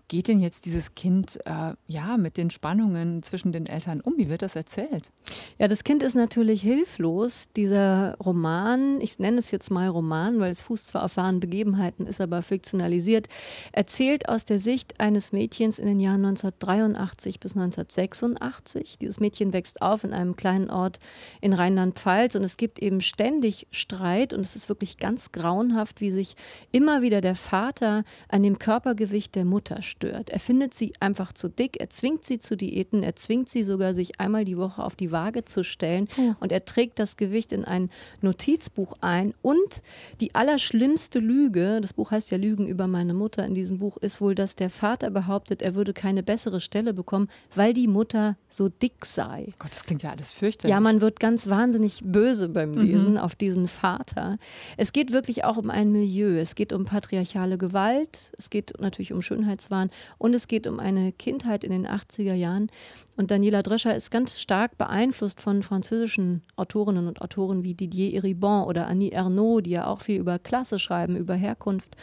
geht 0.08 0.28
denn 0.28 0.40
jetzt 0.40 0.66
dieses 0.66 0.94
Kind 0.94 1.38
äh, 1.46 1.74
ja 1.86 2.16
mit 2.16 2.36
den 2.36 2.50
Spannungen 2.50 3.22
zwischen 3.22 3.52
den 3.52 3.66
Eltern 3.66 4.00
um? 4.00 4.14
Wie 4.16 4.28
wird 4.28 4.42
das 4.42 4.56
erzählt? 4.56 5.10
Ja, 5.58 5.68
das 5.68 5.84
Kind 5.84 6.02
ist 6.02 6.14
natürlich 6.14 6.62
hilflos. 6.62 7.48
Dieser 7.56 8.16
Roman, 8.18 9.00
ich 9.00 9.18
nenne 9.18 9.38
es 9.38 9.50
jetzt 9.50 9.70
mal 9.70 9.88
Roman, 9.88 10.40
weil 10.40 10.50
es 10.50 10.62
fußt 10.62 10.88
zwar 10.88 11.04
auf 11.04 11.16
wahren 11.16 11.40
Begebenheiten, 11.40 12.06
ist 12.06 12.20
aber 12.20 12.42
fiktionalisiert, 12.42 13.28
erzählt 13.72 14.28
aus 14.28 14.44
der 14.44 14.58
Sicht 14.58 15.00
eines 15.00 15.32
Mädchens 15.32 15.78
in 15.78 15.86
den 15.86 16.00
Jahren 16.00 16.24
1983 16.24 17.40
bis 17.40 17.52
1986. 17.52 18.98
Dieses 18.98 19.20
Mädchen 19.20 19.52
wächst 19.52 19.82
auf 19.82 20.04
in 20.04 20.12
einem 20.12 20.36
kleinen 20.36 20.70
Ort 20.70 20.98
in 21.40 21.52
Rheinland-Pfalz 21.52 22.34
und 22.34 22.44
es 22.44 22.56
gibt 22.56 22.78
eben 22.78 23.00
ständig 23.00 23.66
Streit 23.70 24.32
und 24.32 24.40
es 24.40 24.54
ist 24.56 24.68
wirklich 24.68 24.98
ganz 24.98 25.32
grauenhaft, 25.32 26.00
wie 26.00 26.10
sich 26.10 26.36
immer 26.72 27.02
wieder 27.02 27.20
der 27.20 27.36
Vater 27.36 28.04
an 28.28 28.42
dem 28.42 28.58
Körpergewicht 28.58 29.34
der 29.34 29.44
Mutter 29.44 29.82
stört. 29.82 30.03
Er 30.08 30.40
findet 30.40 30.74
sie 30.74 30.92
einfach 31.00 31.32
zu 31.32 31.48
dick, 31.48 31.80
er 31.80 31.90
zwingt 31.90 32.24
sie 32.24 32.38
zu 32.38 32.56
Diäten, 32.56 33.02
er 33.02 33.16
zwingt 33.16 33.48
sie 33.48 33.64
sogar, 33.64 33.94
sich 33.94 34.20
einmal 34.20 34.44
die 34.44 34.56
Woche 34.56 34.82
auf 34.82 34.96
die 34.96 35.12
Waage 35.12 35.44
zu 35.44 35.64
stellen. 35.64 36.08
Oh. 36.16 36.34
Und 36.40 36.52
er 36.52 36.64
trägt 36.64 36.98
das 36.98 37.16
Gewicht 37.16 37.52
in 37.52 37.64
ein 37.64 37.90
Notizbuch 38.20 38.94
ein. 39.00 39.34
Und 39.42 39.82
die 40.20 40.34
allerschlimmste 40.34 41.18
Lüge, 41.18 41.80
das 41.80 41.92
Buch 41.92 42.10
heißt 42.10 42.30
ja 42.30 42.38
Lügen 42.38 42.66
über 42.66 42.86
meine 42.86 43.14
Mutter 43.14 43.44
in 43.44 43.54
diesem 43.54 43.78
Buch, 43.78 43.96
ist 43.98 44.20
wohl, 44.20 44.34
dass 44.34 44.56
der 44.56 44.70
Vater 44.70 45.10
behauptet, 45.10 45.62
er 45.62 45.74
würde 45.74 45.92
keine 45.92 46.22
bessere 46.22 46.60
Stelle 46.60 46.94
bekommen, 46.94 47.28
weil 47.54 47.74
die 47.74 47.88
Mutter 47.88 48.36
so 48.48 48.68
dick 48.68 49.06
sei. 49.06 49.52
Gott, 49.58 49.74
das 49.74 49.84
klingt 49.84 50.02
ja 50.02 50.10
alles 50.10 50.32
fürchterlich. 50.32 50.70
Ja, 50.70 50.80
man 50.80 51.00
wird 51.00 51.20
ganz 51.20 51.48
wahnsinnig 51.48 52.00
böse 52.04 52.48
beim 52.48 52.72
mhm. 52.72 52.80
Lesen 52.80 53.10
mhm. 53.12 53.18
auf 53.18 53.34
diesen 53.34 53.68
Vater. 53.68 54.38
Es 54.76 54.92
geht 54.92 55.12
wirklich 55.12 55.44
auch 55.44 55.56
um 55.56 55.70
ein 55.70 55.92
Milieu. 55.92 56.38
Es 56.38 56.54
geht 56.54 56.72
um 56.72 56.84
patriarchale 56.84 57.58
Gewalt. 57.58 58.32
Es 58.38 58.50
geht 58.50 58.72
natürlich 58.80 59.12
um 59.12 59.22
Schönheitswahn. 59.22 59.83
Und 60.18 60.34
es 60.34 60.48
geht 60.48 60.66
um 60.66 60.80
eine 60.80 61.12
Kindheit 61.12 61.64
in 61.64 61.72
den 61.72 61.86
80er 61.86 62.34
Jahren. 62.34 62.70
Und 63.16 63.30
Daniela 63.30 63.62
Drescher 63.62 63.94
ist 63.94 64.10
ganz 64.10 64.40
stark 64.40 64.78
beeinflusst 64.78 65.40
von 65.40 65.62
französischen 65.62 66.42
Autorinnen 66.56 67.08
und 67.08 67.20
Autoren 67.20 67.64
wie 67.64 67.74
Didier 67.74 68.14
Eribon 68.14 68.64
oder 68.64 68.86
Annie 68.86 69.12
Ernaux, 69.12 69.62
die 69.62 69.70
ja 69.70 69.86
auch 69.86 70.00
viel 70.00 70.20
über 70.20 70.38
Klasse 70.38 70.78
schreiben, 70.78 71.16
über 71.16 71.34
Herkunft. 71.34 71.96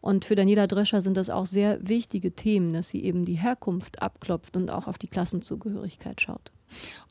Und 0.00 0.26
für 0.26 0.34
Daniela 0.34 0.66
Drescher 0.66 1.00
sind 1.00 1.16
das 1.16 1.30
auch 1.30 1.46
sehr 1.46 1.78
wichtige 1.80 2.32
Themen, 2.32 2.74
dass 2.74 2.90
sie 2.90 3.02
eben 3.04 3.24
die 3.24 3.36
Herkunft 3.36 4.02
abklopft 4.02 4.54
und 4.56 4.70
auch 4.70 4.86
auf 4.86 4.98
die 4.98 5.08
Klassenzugehörigkeit 5.08 6.20
schaut. 6.20 6.52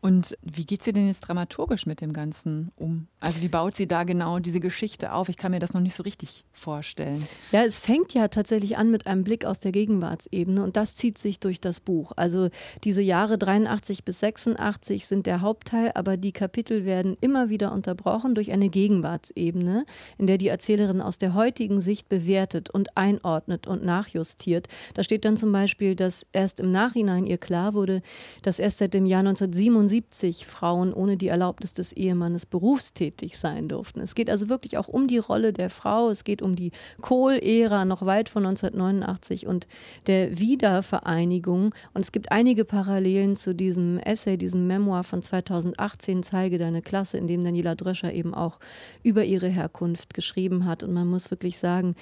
Und 0.03 0.37
wie 0.41 0.65
geht 0.65 0.83
sie 0.83 0.91
denn 0.91 1.07
jetzt 1.07 1.21
dramaturgisch 1.21 1.85
mit 1.85 2.01
dem 2.01 2.11
Ganzen 2.11 2.73
um? 2.75 3.07
Also 3.21 3.41
wie 3.41 3.47
baut 3.47 3.77
sie 3.77 3.87
da 3.87 4.03
genau 4.03 4.39
diese 4.39 4.59
Geschichte 4.59 5.13
auf? 5.13 5.29
Ich 5.29 5.37
kann 5.37 5.51
mir 5.51 5.59
das 5.59 5.73
noch 5.73 5.79
nicht 5.79 5.95
so 5.95 6.03
richtig 6.03 6.43
vorstellen. 6.51 7.25
Ja, 7.53 7.63
es 7.63 7.79
fängt 7.79 8.13
ja 8.13 8.27
tatsächlich 8.27 8.75
an 8.75 8.91
mit 8.91 9.07
einem 9.07 9.23
Blick 9.23 9.45
aus 9.45 9.61
der 9.61 9.71
Gegenwartsebene 9.71 10.61
und 10.61 10.75
das 10.75 10.95
zieht 10.95 11.17
sich 11.17 11.39
durch 11.39 11.61
das 11.61 11.79
Buch. 11.79 12.11
Also 12.17 12.49
diese 12.83 13.01
Jahre 13.01 13.37
83 13.37 14.03
bis 14.03 14.19
86 14.19 15.07
sind 15.07 15.25
der 15.25 15.39
Hauptteil, 15.39 15.91
aber 15.95 16.17
die 16.17 16.33
Kapitel 16.33 16.83
werden 16.83 17.15
immer 17.21 17.47
wieder 17.47 17.71
unterbrochen 17.71 18.35
durch 18.35 18.51
eine 18.51 18.67
Gegenwartsebene, 18.67 19.85
in 20.17 20.27
der 20.27 20.37
die 20.37 20.49
Erzählerin 20.49 20.99
aus 20.99 21.17
der 21.17 21.33
heutigen 21.33 21.79
Sicht 21.79 22.09
bewertet 22.09 22.69
und 22.69 22.97
einordnet 22.97 23.67
und 23.67 23.85
nachjustiert. 23.85 24.67
Da 24.95 25.03
steht 25.03 25.23
dann 25.23 25.37
zum 25.37 25.53
Beispiel, 25.53 25.95
dass 25.95 26.27
erst 26.33 26.59
im 26.59 26.73
Nachhinein 26.73 27.25
ihr 27.25 27.37
klar 27.37 27.73
wurde, 27.73 28.01
dass 28.41 28.59
erst 28.59 28.79
seit 28.79 28.93
dem 28.93 29.05
Jahr 29.05 29.23
1977 29.53 30.45
Frauen 30.45 30.93
ohne 30.93 31.17
die 31.17 31.27
Erlaubnis 31.27 31.73
des 31.73 31.93
Ehemannes 31.93 32.45
berufstätig 32.45 33.37
sein 33.37 33.67
durften. 33.67 34.01
Es 34.01 34.15
geht 34.15 34.29
also 34.29 34.49
wirklich 34.49 34.77
auch 34.77 34.87
um 34.87 35.07
die 35.07 35.19
Rolle 35.19 35.53
der 35.53 35.69
Frau. 35.69 36.09
Es 36.09 36.23
geht 36.23 36.41
um 36.41 36.55
die 36.55 36.71
Kohl-Ära 37.01 37.85
noch 37.85 38.05
weit 38.05 38.29
von 38.29 38.45
1989 38.45 39.47
und 39.47 39.67
der 40.07 40.39
Wiedervereinigung. 40.39 41.73
Und 41.93 42.01
es 42.01 42.11
gibt 42.11 42.31
einige 42.31 42.65
Parallelen 42.65 43.35
zu 43.35 43.53
diesem 43.53 43.99
Essay, 43.99 44.37
diesem 44.37 44.67
Memoir 44.67 45.03
von 45.03 45.21
2018, 45.21 46.23
Zeige 46.23 46.57
deine 46.57 46.81
Klasse, 46.81 47.17
in 47.17 47.27
dem 47.27 47.43
Daniela 47.43 47.75
Dröscher 47.75 48.11
eben 48.11 48.33
auch 48.33 48.59
über 49.03 49.23
ihre 49.23 49.47
Herkunft 49.47 50.13
geschrieben 50.13 50.65
hat. 50.65 50.83
Und 50.83 50.93
man 50.93 51.07
muss 51.07 51.29
wirklich 51.29 51.59
sagen, 51.59 51.95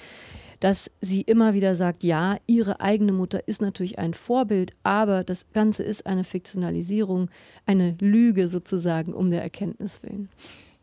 dass 0.62 0.92
sie 1.00 1.22
immer 1.22 1.54
wieder 1.54 1.74
sagt, 1.74 2.04
ja, 2.04 2.36
ihre 2.46 2.80
eigene 2.80 3.10
Mutter 3.10 3.48
ist 3.48 3.60
natürlich 3.60 3.98
ein 3.98 4.14
Vorbild, 4.14 4.74
aber 4.84 5.24
das 5.24 5.46
Ganze 5.52 5.82
ist 5.82 6.06
eine 6.06 6.22
Fiktionalisierung, 6.22 7.30
eine 7.66 7.96
Lüge 7.98 8.46
sozusagen 8.46 9.12
um 9.12 9.32
der 9.32 9.42
Erkenntnis 9.42 10.04
willen. 10.04 10.28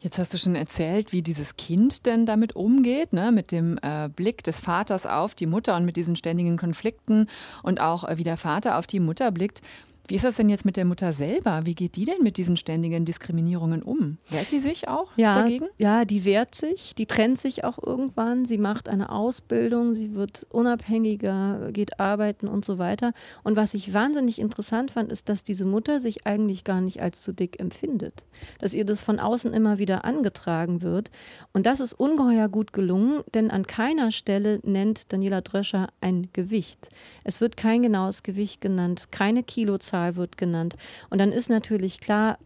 Jetzt 0.01 0.19
hast 0.19 0.33
du 0.33 0.37
schon 0.37 0.55
erzählt, 0.55 1.13
wie 1.13 1.21
dieses 1.21 1.55
Kind 1.55 2.05
denn 2.05 2.25
damit 2.25 2.57
umgeht, 2.57 3.13
ne? 3.13 3.31
mit 3.31 3.53
dem 3.53 3.79
äh, 3.81 4.09
Blick 4.09 4.43
des 4.43 4.59
Vaters 4.59 5.05
auf 5.05 5.33
die 5.33 5.45
Mutter 5.45 5.77
und 5.77 5.85
mit 5.85 5.95
diesen 5.95 6.17
ständigen 6.17 6.57
Konflikten 6.57 7.27
und 7.63 7.79
auch 7.79 8.03
äh, 8.03 8.17
wie 8.17 8.23
der 8.23 8.37
Vater 8.37 8.77
auf 8.77 8.87
die 8.87 8.99
Mutter 8.99 9.31
blickt. 9.31 9.61
Wie 10.09 10.15
ist 10.15 10.25
das 10.25 10.37
denn 10.37 10.49
jetzt 10.49 10.65
mit 10.65 10.75
der 10.75 10.85
Mutter 10.85 11.13
selber? 11.13 11.67
Wie 11.67 11.75
geht 11.75 11.95
die 11.95 12.03
denn 12.03 12.23
mit 12.23 12.37
diesen 12.37 12.57
ständigen 12.57 13.05
Diskriminierungen 13.05 13.83
um? 13.83 14.17
Wehrt 14.27 14.51
die 14.51 14.57
sich 14.57 14.87
auch 14.87 15.11
ja, 15.17 15.43
dagegen? 15.43 15.67
Ja, 15.77 16.03
die 16.03 16.25
wehrt 16.25 16.55
sich. 16.55 16.95
Die 16.95 17.05
trennt 17.05 17.37
sich 17.37 17.63
auch 17.63 17.77
irgendwann. 17.77 18.43
Sie 18.43 18.57
macht 18.57 18.89
eine 18.89 19.11
Ausbildung. 19.11 19.93
Sie 19.93 20.15
wird 20.15 20.47
unabhängiger, 20.49 21.69
geht 21.71 21.99
arbeiten 21.99 22.47
und 22.47 22.65
so 22.65 22.79
weiter. 22.79 23.13
Und 23.43 23.55
was 23.55 23.75
ich 23.75 23.93
wahnsinnig 23.93 24.39
interessant 24.39 24.89
fand, 24.89 25.11
ist, 25.11 25.29
dass 25.29 25.43
diese 25.43 25.65
Mutter 25.65 25.99
sich 25.99 26.25
eigentlich 26.25 26.63
gar 26.63 26.81
nicht 26.81 27.03
als 27.03 27.21
zu 27.21 27.31
dick 27.31 27.59
empfindet. 27.59 28.23
Dass 28.57 28.73
ihr 28.73 28.85
das 28.85 29.01
von 29.01 29.19
außen 29.19 29.53
immer 29.53 29.77
wieder 29.77 30.05
angetragen 30.05 30.81
wird. 30.81 31.11
Und 31.53 31.67
das 31.67 31.81
ist 31.81 31.93
ungeheuer 31.93 32.49
gut 32.49 32.73
gelungen, 32.73 33.21
denn 33.35 33.51
an 33.51 33.67
keiner 33.67 34.09
Stelle 34.09 34.59
nennt 34.63 35.13
Daniela 35.13 35.41
Dröscher 35.41 35.89
ein 36.01 36.29
Gewicht. 36.33 36.89
Es 37.23 37.41
wird 37.41 37.57
kein 37.57 37.83
genaues 37.83 38.23
Gewicht 38.23 38.59
genannt, 38.59 39.11
keine 39.11 39.43
Kilozahl 39.43 39.98
Zahl 39.99 40.15
wird 40.15 40.37
genannt. 40.37 40.75
Und 41.09 41.19
dann 41.19 41.31
ist 41.31 41.49
natürlich 41.49 41.99
klar, 41.99 42.37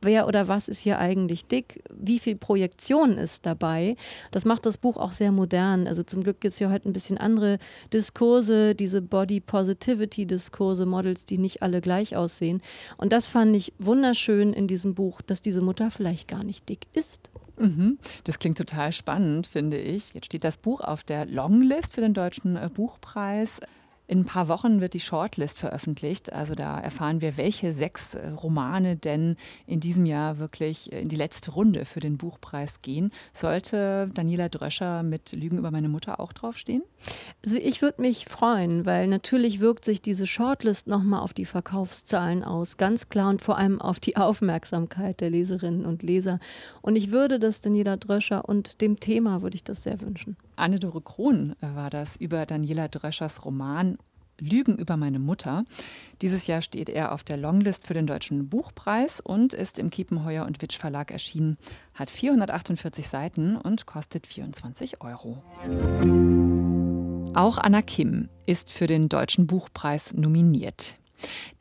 wer 0.00 0.26
oder 0.26 0.48
was 0.48 0.66
ist 0.66 0.80
hier 0.80 0.98
eigentlich 0.98 1.46
dick, 1.46 1.84
wie 1.94 2.18
viel 2.18 2.34
Projektion 2.36 3.18
ist 3.18 3.46
dabei. 3.46 3.96
Das 4.32 4.44
macht 4.44 4.66
das 4.66 4.78
Buch 4.78 4.96
auch 4.96 5.12
sehr 5.12 5.30
modern. 5.30 5.86
Also 5.86 6.02
zum 6.02 6.24
Glück 6.24 6.40
gibt 6.40 6.54
es 6.54 6.58
ja 6.58 6.70
heute 6.70 6.88
ein 6.88 6.92
bisschen 6.92 7.18
andere 7.18 7.58
Diskurse, 7.92 8.74
diese 8.74 9.00
Body 9.00 9.40
Positivity 9.40 10.26
Diskurse, 10.26 10.86
Models, 10.86 11.24
die 11.24 11.38
nicht 11.38 11.62
alle 11.62 11.80
gleich 11.80 12.16
aussehen. 12.16 12.62
Und 12.96 13.12
das 13.12 13.28
fand 13.28 13.54
ich 13.54 13.72
wunderschön 13.78 14.52
in 14.52 14.66
diesem 14.66 14.94
Buch, 14.94 15.22
dass 15.22 15.40
diese 15.40 15.60
Mutter 15.60 15.90
vielleicht 15.92 16.26
gar 16.26 16.42
nicht 16.42 16.68
dick 16.68 16.86
ist. 16.94 17.30
Mhm. 17.58 17.98
Das 18.24 18.40
klingt 18.40 18.58
total 18.58 18.90
spannend, 18.92 19.46
finde 19.46 19.78
ich. 19.78 20.14
Jetzt 20.14 20.26
steht 20.26 20.42
das 20.42 20.56
Buch 20.56 20.80
auf 20.80 21.04
der 21.04 21.26
Longlist 21.26 21.92
für 21.92 22.00
den 22.00 22.14
Deutschen 22.14 22.56
äh, 22.56 22.68
Buchpreis. 22.72 23.60
In 24.12 24.18
ein 24.18 24.24
paar 24.26 24.48
Wochen 24.48 24.82
wird 24.82 24.92
die 24.92 25.00
Shortlist 25.00 25.58
veröffentlicht. 25.58 26.34
Also 26.34 26.54
da 26.54 26.78
erfahren 26.78 27.22
wir, 27.22 27.38
welche 27.38 27.72
sechs 27.72 28.12
äh, 28.12 28.28
Romane 28.28 28.94
denn 28.94 29.36
in 29.66 29.80
diesem 29.80 30.04
Jahr 30.04 30.36
wirklich 30.36 30.92
in 30.92 31.08
die 31.08 31.16
letzte 31.16 31.50
Runde 31.52 31.86
für 31.86 32.00
den 32.00 32.18
Buchpreis 32.18 32.80
gehen. 32.80 33.10
Sollte 33.32 34.10
Daniela 34.12 34.50
Dröscher 34.50 35.02
mit 35.02 35.32
Lügen 35.32 35.56
über 35.56 35.70
meine 35.70 35.88
Mutter 35.88 36.20
auch 36.20 36.34
draufstehen? 36.34 36.82
Also 37.42 37.56
ich 37.56 37.80
würde 37.80 38.02
mich 38.02 38.26
freuen, 38.26 38.84
weil 38.84 39.08
natürlich 39.08 39.60
wirkt 39.60 39.86
sich 39.86 40.02
diese 40.02 40.26
Shortlist 40.26 40.88
nochmal 40.88 41.22
auf 41.22 41.32
die 41.32 41.46
Verkaufszahlen 41.46 42.44
aus, 42.44 42.76
ganz 42.76 43.08
klar 43.08 43.30
und 43.30 43.40
vor 43.40 43.56
allem 43.56 43.80
auf 43.80 43.98
die 43.98 44.18
Aufmerksamkeit 44.18 45.22
der 45.22 45.30
Leserinnen 45.30 45.86
und 45.86 46.02
Leser. 46.02 46.38
Und 46.82 46.96
ich 46.96 47.12
würde 47.12 47.38
das 47.38 47.62
Daniela 47.62 47.96
Dröscher 47.96 48.46
und 48.46 48.82
dem 48.82 49.00
Thema 49.00 49.40
würde 49.40 49.54
ich 49.54 49.64
das 49.64 49.84
sehr 49.84 50.02
wünschen. 50.02 50.36
Anne-Dore 50.62 51.00
Krohn 51.00 51.56
äh, 51.60 51.74
war 51.74 51.90
das 51.90 52.16
über 52.16 52.46
Daniela 52.46 52.88
Dröschers 52.88 53.44
Roman 53.44 53.98
Lügen 54.38 54.76
über 54.76 54.96
meine 54.96 55.18
Mutter. 55.18 55.64
Dieses 56.20 56.46
Jahr 56.46 56.62
steht 56.62 56.88
er 56.88 57.12
auf 57.12 57.22
der 57.22 57.36
Longlist 57.36 57.86
für 57.86 57.94
den 57.94 58.06
Deutschen 58.06 58.48
Buchpreis 58.48 59.20
und 59.20 59.52
ist 59.52 59.78
im 59.78 59.90
Kiepenheuer 59.90 60.46
und 60.46 60.62
Witsch 60.62 60.78
Verlag 60.78 61.10
erschienen, 61.10 61.58
hat 61.94 62.10
448 62.10 63.06
Seiten 63.06 63.56
und 63.56 63.86
kostet 63.86 64.26
24 64.26 65.00
Euro. 65.00 65.42
Auch 67.34 67.58
Anna 67.58 67.82
Kim 67.82 68.28
ist 68.46 68.70
für 68.72 68.86
den 68.86 69.08
Deutschen 69.08 69.46
Buchpreis 69.46 70.12
nominiert. 70.14 70.98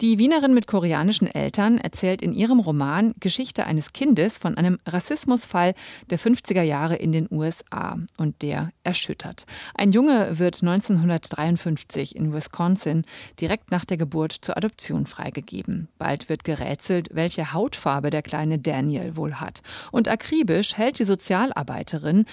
Die 0.02 0.20
Wienerin 0.20 0.54
mit 0.54 0.68
koreanischen 0.68 1.28
Eltern 1.28 1.78
erzählt 1.78 2.22
in 2.22 2.34
ihrem 2.34 2.60
Roman 2.60 3.14
Geschichte 3.20 3.66
eines 3.66 3.94
Kindes 3.94 4.38
von 4.38 4.58
einem 4.58 4.80
Rassismusfall 4.86 5.74
der 6.10 6.20
50er 6.20 6.62
Jahre 6.62 6.96
in 6.96 7.12
den 7.12 7.28
USA 7.30 7.98
und 8.18 8.42
der 8.42 8.72
erschüttert. 8.84 9.46
Ein 9.76 9.92
Junge 9.92 10.40
wird 10.40 10.62
1953 10.62 12.16
in 12.16 12.34
Wisconsin 12.34 13.04
direkt 13.40 13.72
nach 13.72 13.86
der 13.86 13.98
Geburt 13.98 14.32
zur 14.32 14.58
Adoption 14.58 15.06
freigegeben. 15.06 15.88
Bald 15.98 16.30
wird 16.30 16.44
gerätselt, 16.44 17.10
welche 17.14 17.54
Hautfarbe 17.54 18.10
der 18.10 18.22
kleine 18.22 18.60
Daniel 18.60 19.16
wohl 19.16 19.36
hat. 19.36 19.62
Und 19.92 20.08
akribisch 20.08 20.78
hält 20.78 21.00
die 21.00 21.04
Sozialarbeiterin 21.04 22.26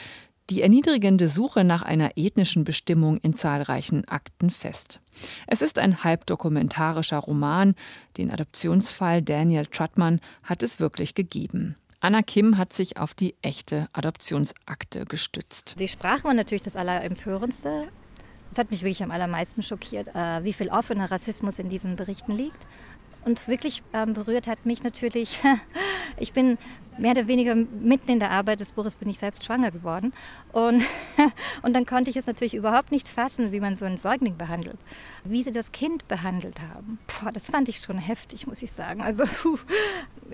die 0.50 0.62
erniedrigende 0.62 1.28
Suche 1.28 1.64
nach 1.64 1.82
einer 1.82 2.12
ethnischen 2.16 2.64
Bestimmung 2.64 3.18
in 3.18 3.34
zahlreichen 3.34 4.06
Akten 4.08 4.50
fest. 4.50 5.00
Es 5.46 5.62
ist 5.62 5.78
ein 5.78 6.04
halbdokumentarischer 6.04 7.18
Roman. 7.18 7.74
Den 8.16 8.30
Adoptionsfall 8.30 9.22
Daniel 9.22 9.66
Trutman 9.66 10.20
hat 10.42 10.62
es 10.62 10.80
wirklich 10.80 11.14
gegeben. 11.14 11.76
Anna 12.00 12.22
Kim 12.22 12.56
hat 12.56 12.72
sich 12.72 12.96
auf 12.96 13.12
die 13.12 13.34
echte 13.42 13.88
Adoptionsakte 13.92 15.04
gestützt. 15.04 15.74
Die 15.80 15.88
Sprache 15.88 16.24
war 16.24 16.34
natürlich 16.34 16.62
das 16.62 16.76
Allerempörendste. 16.76 17.88
Das 18.50 18.58
hat 18.58 18.70
mich 18.70 18.82
wirklich 18.82 19.02
am 19.02 19.10
allermeisten 19.10 19.62
schockiert, 19.62 20.08
äh, 20.14 20.44
wie 20.44 20.52
viel 20.52 20.68
offener 20.68 21.10
Rassismus 21.10 21.58
in 21.58 21.68
diesen 21.68 21.96
Berichten 21.96 22.32
liegt. 22.32 22.66
Und 23.24 23.46
wirklich 23.48 23.82
ähm, 23.92 24.14
berührt 24.14 24.46
hat 24.46 24.64
mich 24.64 24.84
natürlich, 24.84 25.40
ich 26.18 26.32
bin 26.32 26.56
mehr 26.98 27.12
oder 27.12 27.28
weniger 27.28 27.54
mitten 27.54 28.10
in 28.10 28.18
der 28.18 28.30
Arbeit 28.30 28.60
des 28.60 28.72
Buches 28.72 28.96
bin 28.96 29.08
ich 29.08 29.18
selbst 29.18 29.44
schwanger 29.44 29.70
geworden. 29.70 30.12
Und, 30.52 30.82
und 31.62 31.74
dann 31.74 31.86
konnte 31.86 32.10
ich 32.10 32.16
es 32.16 32.26
natürlich 32.26 32.54
überhaupt 32.54 32.92
nicht 32.92 33.08
fassen, 33.08 33.52
wie 33.52 33.60
man 33.60 33.76
so 33.76 33.84
einen 33.84 33.96
Säugling 33.96 34.36
behandelt. 34.36 34.78
Wie 35.24 35.42
sie 35.42 35.52
das 35.52 35.72
Kind 35.72 36.08
behandelt 36.08 36.60
haben. 36.60 36.98
Boah, 37.06 37.32
das 37.32 37.46
fand 37.46 37.68
ich 37.68 37.78
schon 37.78 37.98
heftig, 37.98 38.46
muss 38.46 38.62
ich 38.62 38.72
sagen. 38.72 39.00
Also, 39.00 39.24
puh, 39.24 39.58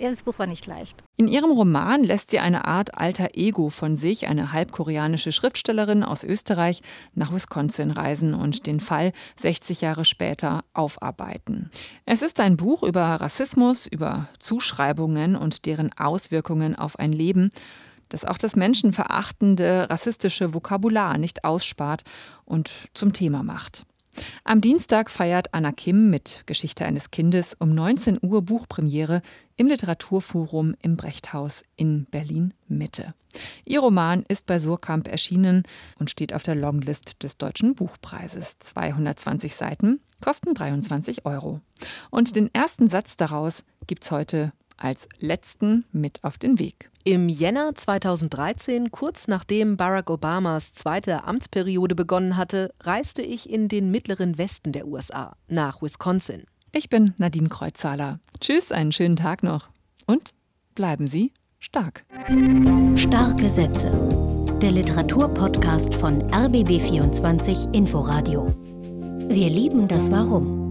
das 0.01 0.23
Buch 0.23 0.39
war 0.39 0.47
nicht 0.47 0.67
leicht. 0.67 1.03
In 1.17 1.29
ihrem 1.29 1.51
Roman 1.51 2.03
lässt 2.03 2.31
sie 2.31 2.41
eine 2.41 2.65
Art 2.65 2.97
alter 2.97 3.31
Ego 3.35 3.69
von 3.69 3.97
sich, 3.97 4.27
eine 4.27 4.53
halbkoreanische 4.53 5.33
Schriftstellerin 5.33 6.03
aus 6.03 6.25
Österreich, 6.25 6.83
nach 7.15 7.33
Wisconsin 7.33 7.91
reisen 7.91 8.35
und 8.35 8.67
den 8.67 8.81
Fall 8.81 9.13
60 9.37 9.81
Jahre 9.81 10.05
später 10.05 10.65
aufarbeiten. 10.73 11.71
Es 12.05 12.23
ist 12.23 12.41
ein 12.41 12.57
Buch 12.57 12.83
über 12.83 13.03
Rassismus, 13.03 13.87
über 13.87 14.29
Zuschreibungen 14.39 15.37
und 15.37 15.67
deren 15.67 15.93
Auswirkungen 15.97 16.54
Auswirkungen 16.55 16.77
auf 16.77 16.99
ein 16.99 17.13
Leben, 17.13 17.51
das 18.09 18.25
auch 18.25 18.39
das 18.39 18.55
menschenverachtende, 18.55 19.89
rassistische 19.91 20.55
Vokabular 20.55 21.19
nicht 21.19 21.45
ausspart 21.45 22.03
und 22.45 22.71
zum 22.95 23.13
Thema 23.13 23.43
macht. 23.43 23.85
Am 24.45 24.61
Dienstag 24.61 25.11
feiert 25.11 25.53
Anna 25.53 25.73
Kim 25.73 26.11
mit 26.11 26.45
Geschichte 26.47 26.85
eines 26.85 27.11
Kindes 27.11 27.57
um 27.59 27.75
19 27.75 28.21
Uhr 28.23 28.43
Buchpremiere 28.43 29.23
im 29.57 29.67
Literaturforum 29.67 30.77
im 30.81 30.97
Brechthaus 30.97 31.65
in 31.75 32.07
Berlin 32.13 32.55
Mitte. 32.69 33.15
Ihr 33.65 33.81
Roman 33.81 34.25
ist 34.29 34.47
bei 34.47 34.61
Surkamp 34.61 35.09
erschienen 35.09 35.65
und 35.99 36.11
steht 36.11 36.33
auf 36.33 36.45
der 36.45 36.55
Longlist 36.55 37.25
des 37.25 37.37
Deutschen 37.37 37.75
Buchpreises. 37.75 38.61
220 38.61 39.57
Seiten 39.57 40.01
kosten 40.21 40.55
23 40.55 41.27
Euro. 41.27 41.61
Und 42.11 42.37
den 42.37 42.55
ersten 42.55 42.89
Satz 42.89 43.17
daraus 43.17 43.65
gibt's 43.89 44.13
heute 44.13 44.53
als 44.77 45.09
letzten 45.19 45.85
mit 45.93 46.23
auf 46.25 46.39
den 46.39 46.59
Weg. 46.59 46.91
Im 47.05 47.29
Jänner 47.29 47.75
2013, 47.75 48.91
kurz 48.91 49.29
nachdem 49.29 49.77
Barack 49.77 50.09
Obamas 50.09 50.73
zweite 50.73 51.25
Amtsperiode 51.25 51.95
begonnen 51.95 52.37
hatte, 52.37 52.73
reiste 52.81 53.23
ich 53.23 53.51
in 53.51 53.69
den 53.69 53.91
mittleren 53.91 54.39
Westen 54.39 54.73
der 54.73 54.87
USA, 54.87 55.37
nach 55.49 55.83
Wisconsin. 55.83 56.45
Ich 56.73 56.89
bin 56.89 57.15
Nadine 57.19 57.49
Kreuzhaler. 57.49 58.21
Tschüss, 58.41 58.73
einen 58.73 58.93
schönen 58.93 59.17
Tag 59.17 59.43
noch. 59.43 59.69
Und 60.07 60.31
bleiben 60.75 61.07
Sie 61.07 61.33
stark. 61.61 62.05
Starke 62.97 63.51
Sätze. 63.51 63.91
Der 64.61 64.73
Literaturpodcast 64.73 65.95
von 65.95 66.23
RBB24 66.31 67.75
Inforadio. 67.75 68.47
Wir 69.29 69.51
lieben 69.51 69.89
das 69.89 70.11
Warum. 70.11 70.64